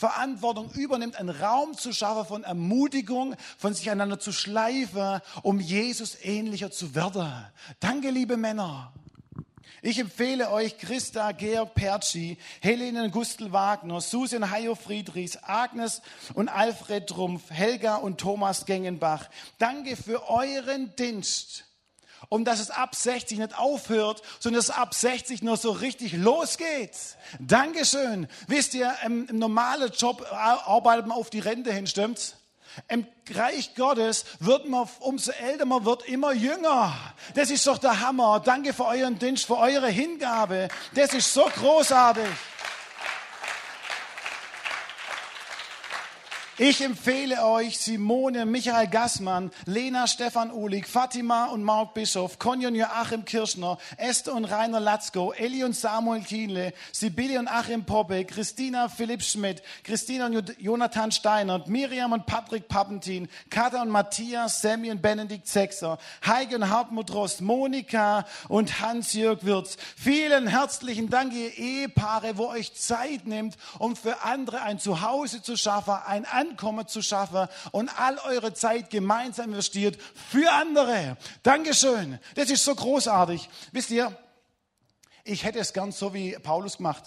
[0.00, 6.16] Verantwortung übernimmt, einen Raum zu schaffen von Ermutigung, von sich einander zu schleifen, um Jesus
[6.22, 7.30] ähnlicher zu werden.
[7.80, 8.94] Danke, liebe Männer.
[9.82, 16.00] Ich empfehle euch Christa Georg Perci, Helene Gustl Wagner, Susan Hayo Friedrichs, Agnes
[16.32, 19.28] und Alfred Trumpf, Helga und Thomas Gengenbach.
[19.58, 21.64] Danke für euren Dienst
[22.28, 26.12] um dass es ab 60 nicht aufhört, sondern dass es ab 60 nur so richtig
[26.12, 26.96] losgeht.
[27.38, 28.28] Dankeschön.
[28.46, 32.36] Wisst ihr, im, im normalen Job arbeitet man auf die Rente hin, stimmt's?
[32.88, 36.94] Im Reich Gottes wird man, umso älter man wird, immer jünger.
[37.34, 38.40] Das ist doch der Hammer.
[38.40, 40.68] Danke für euren Dienst, für eure Hingabe.
[40.94, 42.28] Das ist so großartig.
[46.62, 52.74] Ich empfehle euch Simone, Michael Gassmann, Lena Stefan Uhlig, Fatima und Mark Bischof, Conny und
[52.74, 58.90] Joachim Kirschner, Esther und Rainer Latzko, Eli und Samuel Kienle, Sibylle und Achim Poppe, Christina
[58.90, 65.00] Philipp Schmidt, Christina und Jonathan Steinert, Miriam und Patrick Pappentin, Katha und Matthias, Sammy und
[65.00, 65.96] Benedikt Sechser,
[66.26, 69.78] Heike und Hartmut Rost, Monika und Hans-Jörg Wirz.
[69.96, 75.56] Vielen herzlichen Dank, ihr Ehepaare, wo euch Zeit nimmt, um für andere ein Zuhause zu
[75.56, 79.98] schaffen, ein Einkommen zu schaffen und all eure Zeit gemeinsam investiert
[80.30, 81.16] für andere.
[81.42, 82.18] Dankeschön.
[82.34, 83.48] Das ist so großartig.
[83.72, 84.16] Wisst ihr,
[85.24, 87.04] ich hätte es gern so wie Paulus gemacht.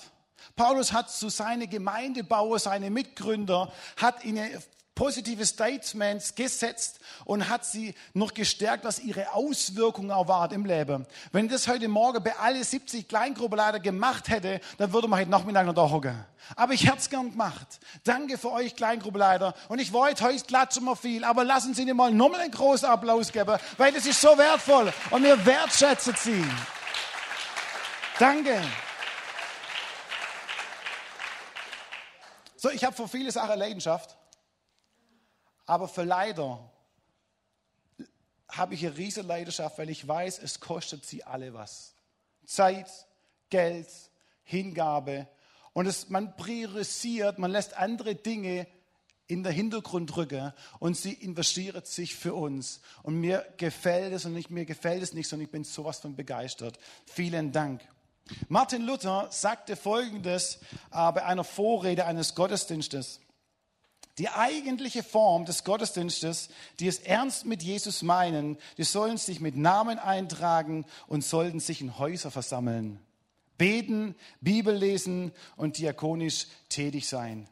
[0.56, 4.50] Paulus hat zu seine Gemeindebauer, seine Mitgründer, hat ihnen
[4.96, 11.06] positive Statements gesetzt und hat sie noch gestärkt, was ihre Auswirkungen war im Leben.
[11.32, 15.66] Wenn das heute Morgen bei alle 70 Kleingruppenleiter gemacht hätte, dann würde man heute Nachmittag
[15.66, 16.26] noch da hocken.
[16.56, 17.80] Aber ich hätte es gern gemacht.
[18.04, 19.56] Danke für euch Kleingruppenleiter.
[19.70, 22.88] Und ich wollte heute klatschen wir viel, aber lassen Sie mir mal nochmal einen großen
[22.88, 26.46] Applaus geben, weil das ist so wertvoll und wir wertschätzen Sie.
[28.20, 28.62] Danke.
[32.58, 34.16] So, ich habe für viele Sachen Leidenschaft.
[35.74, 36.72] Aber für Leider
[38.48, 41.96] habe ich eine riesige Leidenschaft, weil ich weiß, es kostet sie alle was.
[42.46, 42.88] Zeit,
[43.50, 43.88] Geld,
[44.44, 45.28] Hingabe.
[45.74, 48.68] Und es, man priorisiert, man lässt andere Dinge
[49.26, 52.80] in den Hintergrund rücken und sie investiert sich für uns.
[53.02, 56.16] Und mir gefällt es und nicht mir gefällt es nicht, sondern ich bin sowas von
[56.16, 56.78] begeistert.
[57.08, 57.82] Vielen Dank.
[58.48, 60.60] Martin Luther sagte Folgendes
[60.92, 63.22] äh, bei einer Vorrede eines Gottesdienstes.
[64.20, 66.50] Die eigentliche Form des Gottesdienstes,
[66.80, 71.82] die es ernst mit Jesus meinen, die sollen sich mit Namen eintragen und sollten sich
[71.82, 73.00] in Häuser versammeln,
[73.58, 77.50] beten, Bibel lesen und diakonisch tätig sein.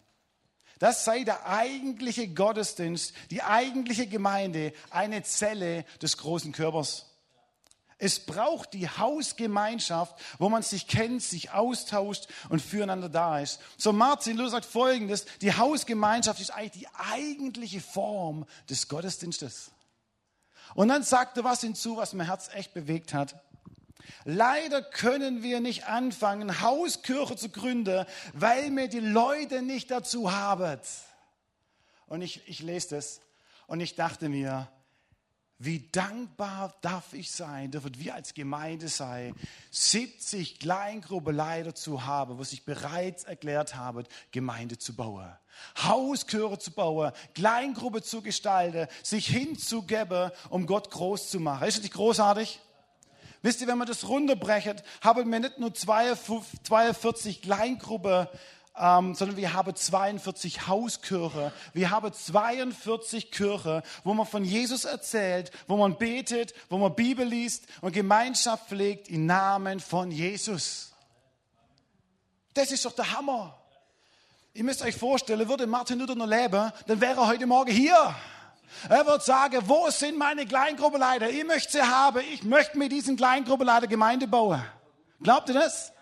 [0.78, 7.11] Das sei der eigentliche Gottesdienst, die eigentliche Gemeinde, eine Zelle des großen Körpers.
[8.04, 13.60] Es braucht die Hausgemeinschaft, wo man sich kennt, sich austauscht und füreinander da ist.
[13.78, 19.70] So Martin Luther sagt Folgendes, die Hausgemeinschaft ist eigentlich die eigentliche Form des Gottesdienstes.
[20.74, 23.40] Und dann sagt er was hinzu, was mein Herz echt bewegt hat.
[24.26, 30.80] Leider können wir nicht anfangen, Hauskirche zu gründen, weil wir die Leute nicht dazu haben.
[32.08, 33.22] Und ich, ich lese das
[33.68, 34.72] und ich dachte mir,
[35.64, 39.36] wie dankbar darf ich sein, dürfen wir als Gemeinde sein,
[39.70, 45.32] 70 Kleingruppeleiter zu haben, wo sich bereits erklärt haben, Gemeinde zu bauen.
[45.84, 51.68] Hauschöre zu bauen, Kleingruppe zu gestalten, sich hinzugeben, um Gott groß zu machen.
[51.68, 52.60] Ist das nicht großartig?
[53.44, 58.28] Wisst ihr, wenn man das runterbrechen, haben wir nicht nur 42 Kleingruppen
[58.78, 61.52] ähm, sondern wir haben 42 Hauskirche.
[61.74, 67.26] Wir haben 42 Kirche, wo man von Jesus erzählt, wo man betet, wo man Bibel
[67.26, 70.94] liest und Gemeinschaft pflegt im Namen von Jesus.
[72.54, 73.58] Das ist doch der Hammer.
[74.54, 78.16] Ihr müsst euch vorstellen, würde Martin Luther noch leben, dann wäre er heute Morgen hier.
[78.90, 81.30] Er wird sagen, wo sind meine Kleingruppenleiter?
[81.30, 82.22] Ich möchte sie haben.
[82.34, 84.64] Ich möchte mit diesen Kleingruppenleiter Gemeinde bauen.
[85.22, 85.94] Glaubt ihr das?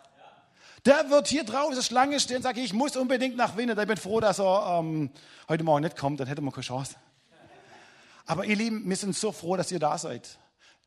[0.89, 3.69] Der wird hier draußen Schlange stehen und sagen, ich muss unbedingt nach Wien.
[3.69, 5.11] Ich bin froh, dass er ähm,
[5.47, 6.95] heute Morgen nicht kommt, dann hätte man keine Chance.
[8.25, 10.39] Aber ihr Lieben, wir sind so froh, dass ihr da seid.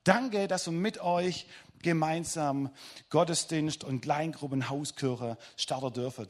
[0.02, 1.46] Danke, dass wir mit euch
[1.82, 2.70] gemeinsam
[3.10, 6.26] Gottesdienst und Kleingruppen Hauskirche starten dürfen.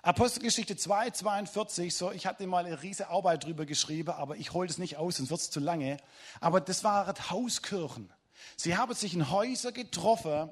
[0.00, 4.66] Apostelgeschichte 2, 42, so, ich hatte mal eine riesige Arbeit drüber geschrieben, aber ich hole
[4.66, 5.98] das nicht aus, sonst wird es zu lange.
[6.40, 8.10] Aber das waren Hauskirchen.
[8.56, 10.48] Sie haben sich in Häuser getroffen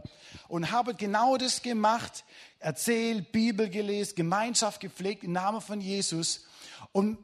[0.49, 2.25] und haben genau das gemacht,
[2.59, 6.47] erzählt, Bibel gelesen, Gemeinschaft gepflegt im Namen von Jesus.
[6.93, 7.19] Und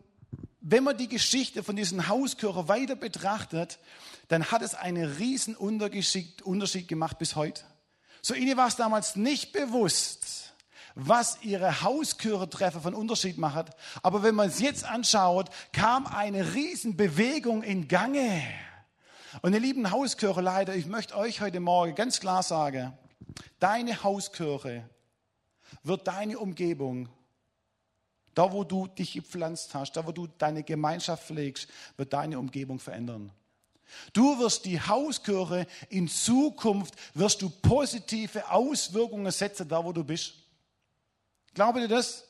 [0.61, 3.79] wenn man die Geschichte von diesen Hauskirchen weiter betrachtet,
[4.29, 7.63] dann hat es einen riesen Unterschied gemacht bis heute.
[8.23, 10.53] So ihnen war es damals nicht bewusst,
[10.95, 13.71] was ihre Hauskirche-Treffer von Unterschied macht.
[14.03, 18.43] Aber wenn man es jetzt anschaut, kam eine riesen Bewegung in Gange.
[19.43, 22.93] Und ihr lieben Hauskirche, ich möchte euch heute Morgen ganz klar sagen,
[23.61, 24.89] deine Hauskirche
[25.85, 27.09] wird deine Umgebung,
[28.35, 32.81] da wo du dich gepflanzt hast, da wo du deine Gemeinschaft pflegst, wird deine Umgebung
[32.81, 33.33] verändern.
[34.13, 40.35] Du wirst die Hauskirche in Zukunft, wirst du positive Auswirkungen setzen, da wo du bist.
[41.55, 42.25] Glaubt ihr das?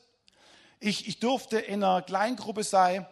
[0.79, 3.05] Ich, ich durfte in einer Kleingruppe sein,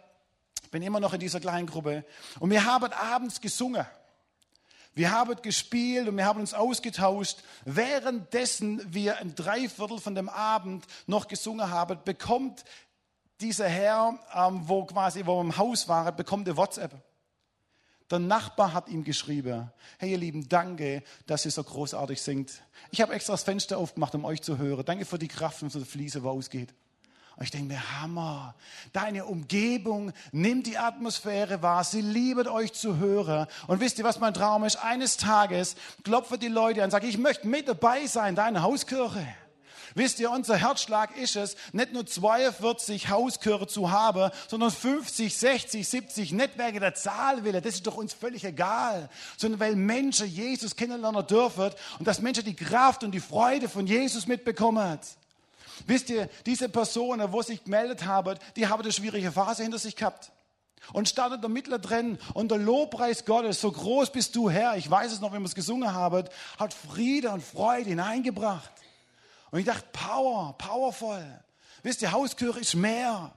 [0.71, 2.05] bin immer noch in dieser kleinen Gruppe.
[2.39, 3.85] Und wir haben abends gesungen.
[4.93, 7.37] Wir haben gespielt und wir haben uns ausgetauscht.
[7.65, 12.65] Währenddessen wir ein Dreiviertel von dem Abend noch gesungen haben, bekommt
[13.39, 16.93] dieser Herr, ähm, wo quasi, wo wir im Haus waren, bekommt eine WhatsApp.
[18.11, 22.63] Der Nachbar hat ihm geschrieben, hey ihr Lieben, danke, dass ihr so großartig singt.
[22.89, 24.83] Ich habe extra das Fenster aufgemacht, um euch zu hören.
[24.83, 26.73] Danke für die Kraft und für die Fliese, wo ausgeht.
[27.39, 28.53] Und ich denke mir, Hammer.
[28.91, 31.85] Deine Umgebung nimmt die Atmosphäre wahr.
[31.85, 33.47] Sie lieben euch zu hören.
[33.67, 34.75] Und wisst ihr, was mein Traum ist?
[34.75, 39.25] Eines Tages klopfe die Leute an und sage, ich möchte mit dabei sein, deine Hauskirche.
[39.95, 45.87] Wisst ihr, unser Herzschlag ist es, nicht nur 42 Hauskirche zu haben, sondern 50, 60,
[45.87, 47.63] 70 Netzwerke der Zahl willen.
[47.63, 49.09] Das ist doch uns völlig egal.
[49.37, 53.87] Sondern weil Menschen Jesus kennenlernen dürfen und dass Menschen die Kraft und die Freude von
[53.87, 54.99] Jesus mitbekommen.
[55.87, 59.95] Wisst ihr, diese Personen, wo sich gemeldet haben, die haben eine schwierige Phase hinter sich
[59.95, 60.31] gehabt.
[60.93, 64.89] Und startet der Mittler drin und der Lobpreis Gottes, so groß bist du Herr, ich
[64.89, 66.27] weiß es noch, wenn wir es gesungen haben,
[66.57, 68.71] hat Friede und Freude hineingebracht.
[69.51, 71.23] Und ich dachte, Power, powerful.
[71.83, 73.31] Wisst ihr, Hauskirche ist mehr.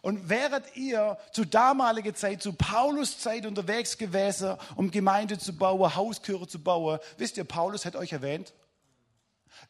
[0.00, 5.94] Und wäret ihr zu damaliger Zeit, zu Paulus Zeit unterwegs gewesen, um Gemeinde zu bauen,
[5.94, 8.52] Hauskirche zu bauen, wisst ihr, Paulus hat euch erwähnt.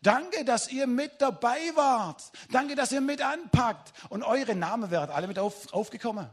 [0.03, 2.23] Danke, dass ihr mit dabei wart.
[2.51, 3.93] Danke, dass ihr mit anpackt.
[4.09, 6.29] Und eure Namen wären alle mit auf, aufgekommen.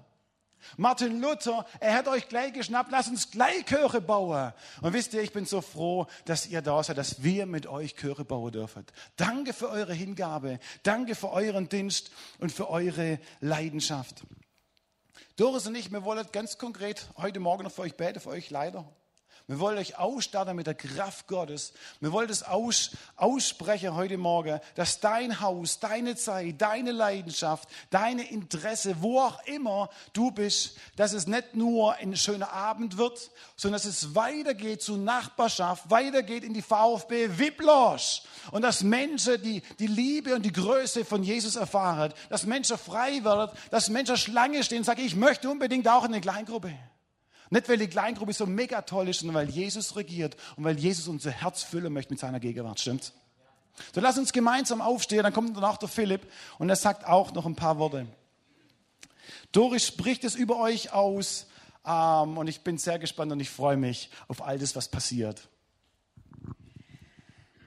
[0.77, 4.53] Martin Luther, er hat euch gleich geschnappt, lasst uns gleich Chöre bauen.
[4.81, 7.95] Und wisst ihr, ich bin so froh, dass ihr da seid, dass wir mit euch
[7.95, 8.85] Chöre bauen dürfen.
[9.15, 14.23] Danke für eure Hingabe, danke für euren Dienst und für eure Leidenschaft.
[15.35, 18.49] Doris und ich, wir wollen ganz konkret heute Morgen noch für euch beten, für euch
[18.49, 18.85] leider.
[19.51, 21.73] Wir wollen euch ausstatten mit der Kraft Gottes.
[21.99, 28.31] Wir wollen das aus, aussprechen heute Morgen, dass dein Haus, deine Zeit, deine Leidenschaft, deine
[28.31, 33.81] Interesse, wo auch immer du bist, dass es nicht nur ein schöner Abend wird, sondern
[33.81, 38.21] dass es weitergeht zur Nachbarschaft, weitergeht in die VfB Wiplosch
[38.51, 43.21] und dass Menschen die, die Liebe und die Größe von Jesus erfahren, dass Menschen frei
[43.25, 46.73] werden, dass Menschen Schlange stehen und sagen, ich möchte unbedingt auch in eine Kleingruppe.
[47.51, 51.09] Nicht, weil die Kleingruppe so mega toll ist, sondern weil Jesus regiert und weil Jesus
[51.09, 52.79] unser Herz füllen möchte mit seiner Gegenwart.
[52.79, 53.13] Stimmt's?
[53.93, 57.45] So lass uns gemeinsam aufstehen, dann kommt danach der Philipp und er sagt auch noch
[57.45, 58.07] ein paar Worte.
[59.51, 61.47] Doris spricht es über euch aus
[61.85, 65.49] ähm, und ich bin sehr gespannt und ich freue mich auf all das, was passiert.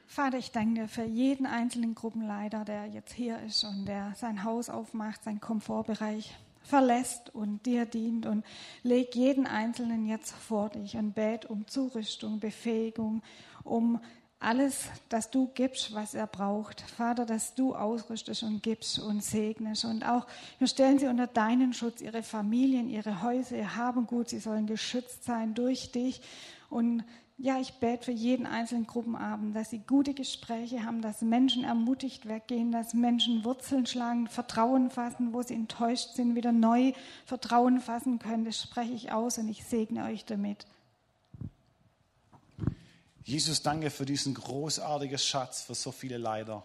[0.06, 4.44] Vater, ich danke dir für jeden einzelnen Gruppenleiter, der jetzt hier ist und der sein
[4.44, 6.34] Haus aufmacht, sein Komfortbereich
[6.64, 8.44] verlässt und dir dient und
[8.82, 13.22] leg jeden Einzelnen jetzt vor dich und bät um Zurüstung, Befähigung,
[13.62, 14.00] um
[14.40, 16.82] alles, das du gibst, was er braucht.
[16.82, 19.84] Vater, dass du ausrüstest und gibst und segnest.
[19.84, 20.26] Und auch,
[20.58, 25.24] wir stellen sie unter deinen Schutz, ihre Familien, ihre Häuser, ihr Habengut, sie sollen geschützt
[25.24, 26.20] sein durch dich.
[26.68, 27.04] Und
[27.36, 32.28] ja, ich bete für jeden einzelnen Gruppenabend, dass sie gute Gespräche haben, dass Menschen ermutigt
[32.28, 36.92] weggehen, dass Menschen Wurzeln schlagen, Vertrauen fassen, wo sie enttäuscht sind, wieder neu
[37.26, 38.44] Vertrauen fassen können.
[38.44, 40.66] Das spreche ich aus und ich segne euch damit.
[43.24, 46.64] Jesus, danke für diesen großartigen Schatz für so viele Leider,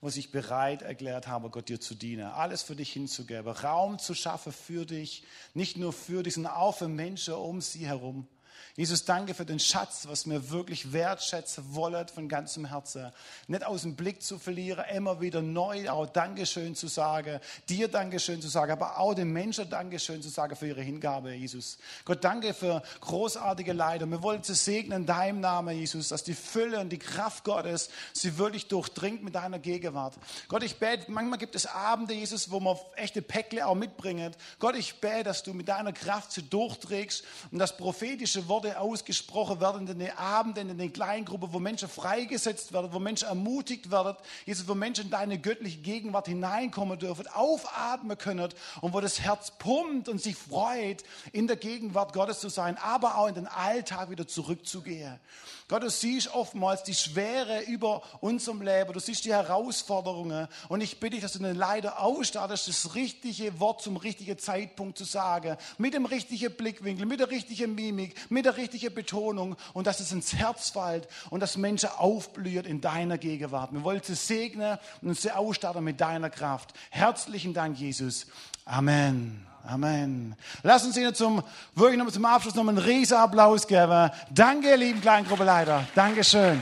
[0.00, 4.14] wo sich bereit erklärt haben, Gott dir zu dienen, alles für dich hinzugeben, Raum zu
[4.14, 8.28] schaffen für dich, nicht nur für dich, sondern auch für Menschen um sie herum.
[8.76, 13.12] Jesus, danke für den Schatz, was wir wirklich wertschätzen wollen von ganzem Herzen.
[13.46, 18.42] Nicht aus dem Blick zu verlieren, immer wieder neu auch Dankeschön zu sagen, dir Dankeschön
[18.42, 21.78] zu sagen, aber auch den Menschen Dankeschön zu sagen für ihre Hingabe, Jesus.
[22.04, 24.06] Gott, danke für großartige Leiter.
[24.06, 27.90] Wir wollen zu segnen in deinem Namen, Jesus, dass die Fülle und die Kraft Gottes
[28.12, 30.14] sie wirklich durchdringt mit deiner Gegenwart.
[30.48, 34.34] Gott, ich bete, manchmal gibt es Abende, Jesus, wo man echte Päckle auch mitbringen.
[34.58, 37.22] Gott, ich bete, dass du mit deiner Kraft sie durchträgst
[37.52, 41.88] und das prophetische Wort Worte ausgesprochen werden in den Abenden, in den Kleingruppen, wo Menschen
[41.88, 47.26] freigesetzt werden, wo Menschen ermutigt werden, Jesus, wo Menschen in deine göttliche Gegenwart hineinkommen dürfen,
[47.28, 48.48] aufatmen können
[48.80, 53.18] und wo das Herz pumpt und sich freut, in der Gegenwart Gottes zu sein, aber
[53.18, 55.18] auch in den Alltag wieder zurückzugehen.
[55.66, 61.00] Gott, du siehst oftmals die Schwere über unserem Leben, du siehst die Herausforderungen und ich
[61.00, 65.56] bitte dich, dass du den Leiter ausstattest, das richtige Wort zum richtigen Zeitpunkt zu sagen,
[65.78, 70.12] mit dem richtigen Blickwinkel, mit der richtigen Mimik, mit der richtigen Betonung und dass es
[70.12, 73.72] ins Herz fällt und dass Menschen aufblühen in deiner Gegenwart.
[73.72, 76.74] Wir wollen sie segnen und sie ausstatten mit deiner Kraft.
[76.90, 78.26] Herzlichen Dank, Jesus.
[78.64, 79.46] Amen.
[79.66, 80.36] Amen.
[80.62, 81.42] Lass uns Ihnen zum,
[81.74, 84.10] wirklich noch zum Abschluss noch einen riesen Applaus geben.
[84.30, 85.86] Danke, ihr lieben Kleingruppeleiter.
[85.94, 86.60] Dankeschön.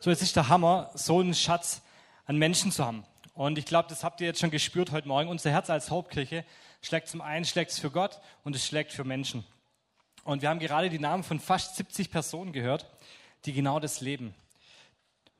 [0.00, 1.80] So, jetzt ist der Hammer, so einen Schatz
[2.26, 3.04] an Menschen zu haben.
[3.34, 5.28] Und ich glaube, das habt ihr jetzt schon gespürt heute Morgen.
[5.28, 6.44] Unser Herz als Hauptkirche
[6.80, 9.44] schlägt zum einen schlägt für Gott und es schlägt für Menschen.
[10.22, 12.86] Und wir haben gerade die Namen von fast 70 Personen gehört,
[13.44, 14.34] die genau das leben.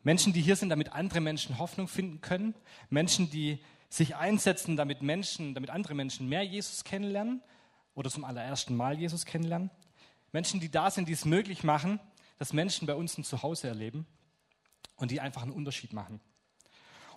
[0.02, 2.54] Menschen, die hier sind, damit andere Menschen Hoffnung finden können.
[2.90, 7.42] Menschen, die sich einsetzen, damit Menschen, damit andere Menschen mehr Jesus kennenlernen
[7.94, 9.70] oder zum allerersten Mal Jesus kennenlernen.
[10.32, 12.00] Menschen, die da sind, die es möglich machen,
[12.38, 14.04] dass Menschen bei uns ein Zuhause erleben
[14.96, 16.20] und die einfach einen Unterschied machen.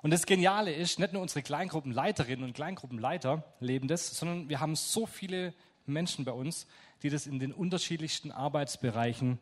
[0.02, 4.76] Und das Geniale ist, nicht nur unsere Kleingruppenleiterinnen und Kleingruppenleiter leben das, sondern wir haben
[4.76, 5.54] so viele
[5.86, 6.68] Menschen bei uns,
[7.04, 9.40] die das in den unterschiedlichsten Arbeitsbereichen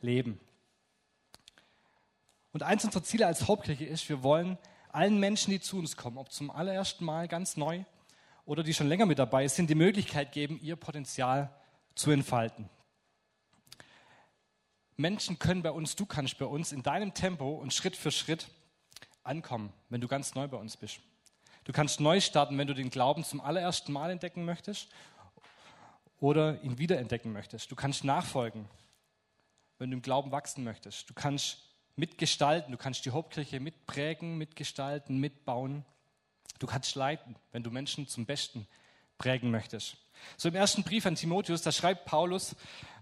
[0.00, 0.40] leben.
[2.52, 4.58] Und eins unserer Ziele als Hauptkirche ist, wir wollen
[4.90, 7.84] allen Menschen, die zu uns kommen, ob zum allerersten Mal ganz neu
[8.46, 11.54] oder die schon länger mit dabei sind, die Möglichkeit geben, ihr Potenzial
[11.94, 12.70] zu entfalten.
[14.96, 18.48] Menschen können bei uns, du kannst bei uns in deinem Tempo und Schritt für Schritt
[19.28, 21.00] ankommen, wenn du ganz neu bei uns bist.
[21.64, 24.88] Du kannst neu starten, wenn du den Glauben zum allerersten Mal entdecken möchtest
[26.18, 27.70] oder ihn wiederentdecken möchtest.
[27.70, 28.68] Du kannst nachfolgen,
[29.78, 31.08] wenn du im Glauben wachsen möchtest.
[31.10, 31.58] Du kannst
[31.98, 32.72] mitgestalten.
[32.72, 35.84] Du kannst die Hauptkirche mitprägen, mitgestalten, mitbauen.
[36.58, 38.66] Du kannst leiten, wenn du Menschen zum Besten
[39.18, 39.96] prägen möchtest.
[40.36, 42.54] So im ersten Brief an Timotheus, da schreibt Paulus,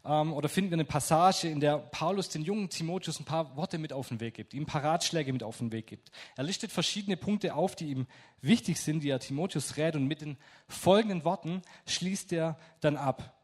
[0.05, 3.79] ähm, oder finden wir eine Passage, in der Paulus den jungen Timotheus ein paar Worte
[3.79, 6.11] mit auf den Weg gibt, ihm ein paar Ratschläge mit auf den Weg gibt.
[6.37, 8.07] Er listet verschiedene Punkte auf, die ihm
[8.41, 10.37] wichtig sind, die er Timotheus rät, und mit den
[10.69, 13.35] folgenden Worten schließt er dann ab.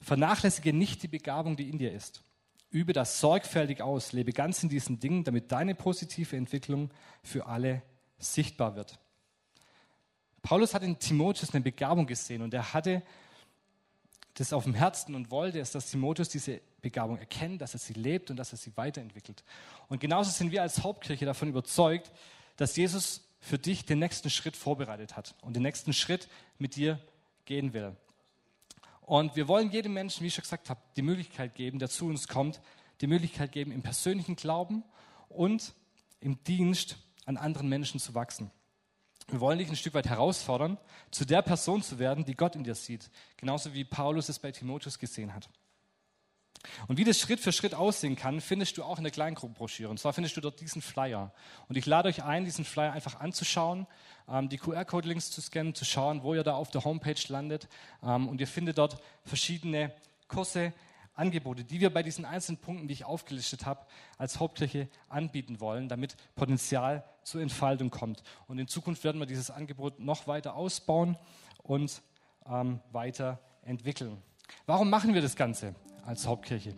[0.00, 2.22] Vernachlässige nicht die Begabung, die in dir ist.
[2.70, 6.90] Übe das sorgfältig aus, lebe ganz in diesen Dingen, damit deine positive Entwicklung
[7.22, 7.82] für alle
[8.18, 8.98] sichtbar wird.
[10.44, 13.02] Paulus hat in Timotheus eine Begabung gesehen und er hatte
[14.34, 17.94] das auf dem Herzen und wollte es, dass Timotheus diese Begabung erkennt, dass er sie
[17.94, 19.42] lebt und dass er sie weiterentwickelt.
[19.88, 22.12] Und genauso sind wir als Hauptkirche davon überzeugt,
[22.58, 26.28] dass Jesus für dich den nächsten Schritt vorbereitet hat und den nächsten Schritt
[26.58, 27.00] mit dir
[27.46, 27.96] gehen will.
[29.00, 32.04] Und wir wollen jedem Menschen, wie ich schon gesagt habe, die Möglichkeit geben, der zu
[32.04, 32.60] uns kommt,
[33.00, 34.84] die Möglichkeit geben, im persönlichen Glauben
[35.30, 35.72] und
[36.20, 38.50] im Dienst an anderen Menschen zu wachsen.
[39.28, 40.78] Wir wollen dich ein Stück weit herausfordern,
[41.10, 43.10] zu der Person zu werden, die Gott in dir sieht.
[43.36, 45.48] Genauso wie Paulus es bei Timotheus gesehen hat.
[46.88, 49.90] Und wie das Schritt für Schritt aussehen kann, findest du auch in der Kleingruppenbroschüre.
[49.90, 51.32] Und zwar findest du dort diesen Flyer.
[51.68, 53.86] Und ich lade euch ein, diesen Flyer einfach anzuschauen,
[54.28, 57.68] ähm, die QR-Code-Links zu scannen, zu schauen, wo ihr da auf der Homepage landet.
[58.02, 59.92] Ähm, und ihr findet dort verschiedene
[60.28, 60.72] Kurse,
[61.14, 63.86] Angebote, die wir bei diesen einzelnen Punkten, die ich aufgelistet habe,
[64.18, 68.22] als Hauptkirche anbieten wollen, damit Potenzial zur Entfaltung kommt.
[68.46, 71.16] Und in Zukunft werden wir dieses Angebot noch weiter ausbauen
[71.62, 72.02] und
[72.46, 74.22] ähm, weiterentwickeln.
[74.66, 76.74] Warum machen wir das Ganze als Hauptkirche?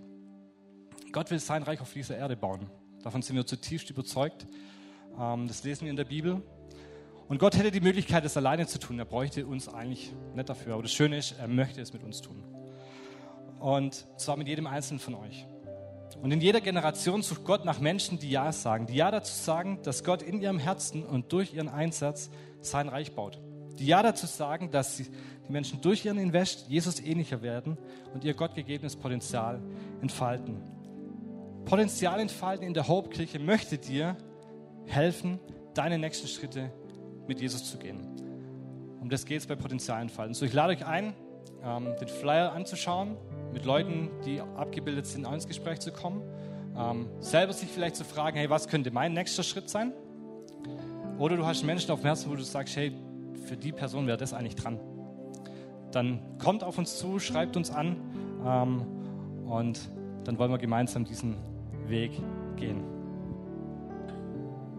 [1.13, 2.71] Gott will sein Reich auf dieser Erde bauen.
[3.03, 4.47] Davon sind wir zutiefst überzeugt.
[5.19, 6.43] Ähm, das lesen wir in der Bibel.
[7.29, 8.99] Und Gott hätte die Möglichkeit, das alleine zu tun.
[8.99, 10.75] Er bräuchte uns eigentlich nicht dafür.
[10.75, 12.56] Aber das Schöne ist, er möchte es mit uns tun.
[13.67, 15.45] Und zwar mit jedem Einzelnen von euch.
[16.23, 19.81] Und in jeder Generation sucht Gott nach Menschen, die Ja sagen, die Ja dazu sagen,
[19.83, 23.41] dass Gott in ihrem Herzen und durch ihren Einsatz sein Reich baut.
[23.81, 25.09] Die Ja dazu sagen, dass die
[25.49, 27.77] Menschen durch ihren Invest Jesus ähnlicher werden
[28.15, 29.61] und ihr gottgegebenes Potenzial
[30.01, 30.63] entfalten.
[31.65, 34.17] Potenzial entfalten in der Hauptkirche möchte dir
[34.87, 35.41] helfen,
[35.75, 36.71] deine nächsten Schritte
[37.27, 38.07] mit Jesus zu gehen.
[39.01, 40.35] Um das geht es bei Potenzial entfalten.
[40.35, 41.15] So, ich lade euch ein,
[41.65, 43.17] ähm, den Flyer anzuschauen
[43.53, 46.23] mit Leuten, die abgebildet sind, ins Gespräch zu kommen.
[46.77, 49.93] Ähm, selber sich vielleicht zu fragen, hey, was könnte mein nächster Schritt sein?
[51.19, 52.93] Oder du hast Menschen auf dem Herzen, wo du sagst, hey,
[53.47, 54.79] für die Person wäre das eigentlich dran.
[55.93, 57.97] Dann kommt auf uns zu, schreibt uns an
[58.45, 59.91] ähm, und
[60.25, 61.37] dann wollen wir gemeinsam diesen
[61.87, 62.21] Weg
[62.57, 62.96] gehen.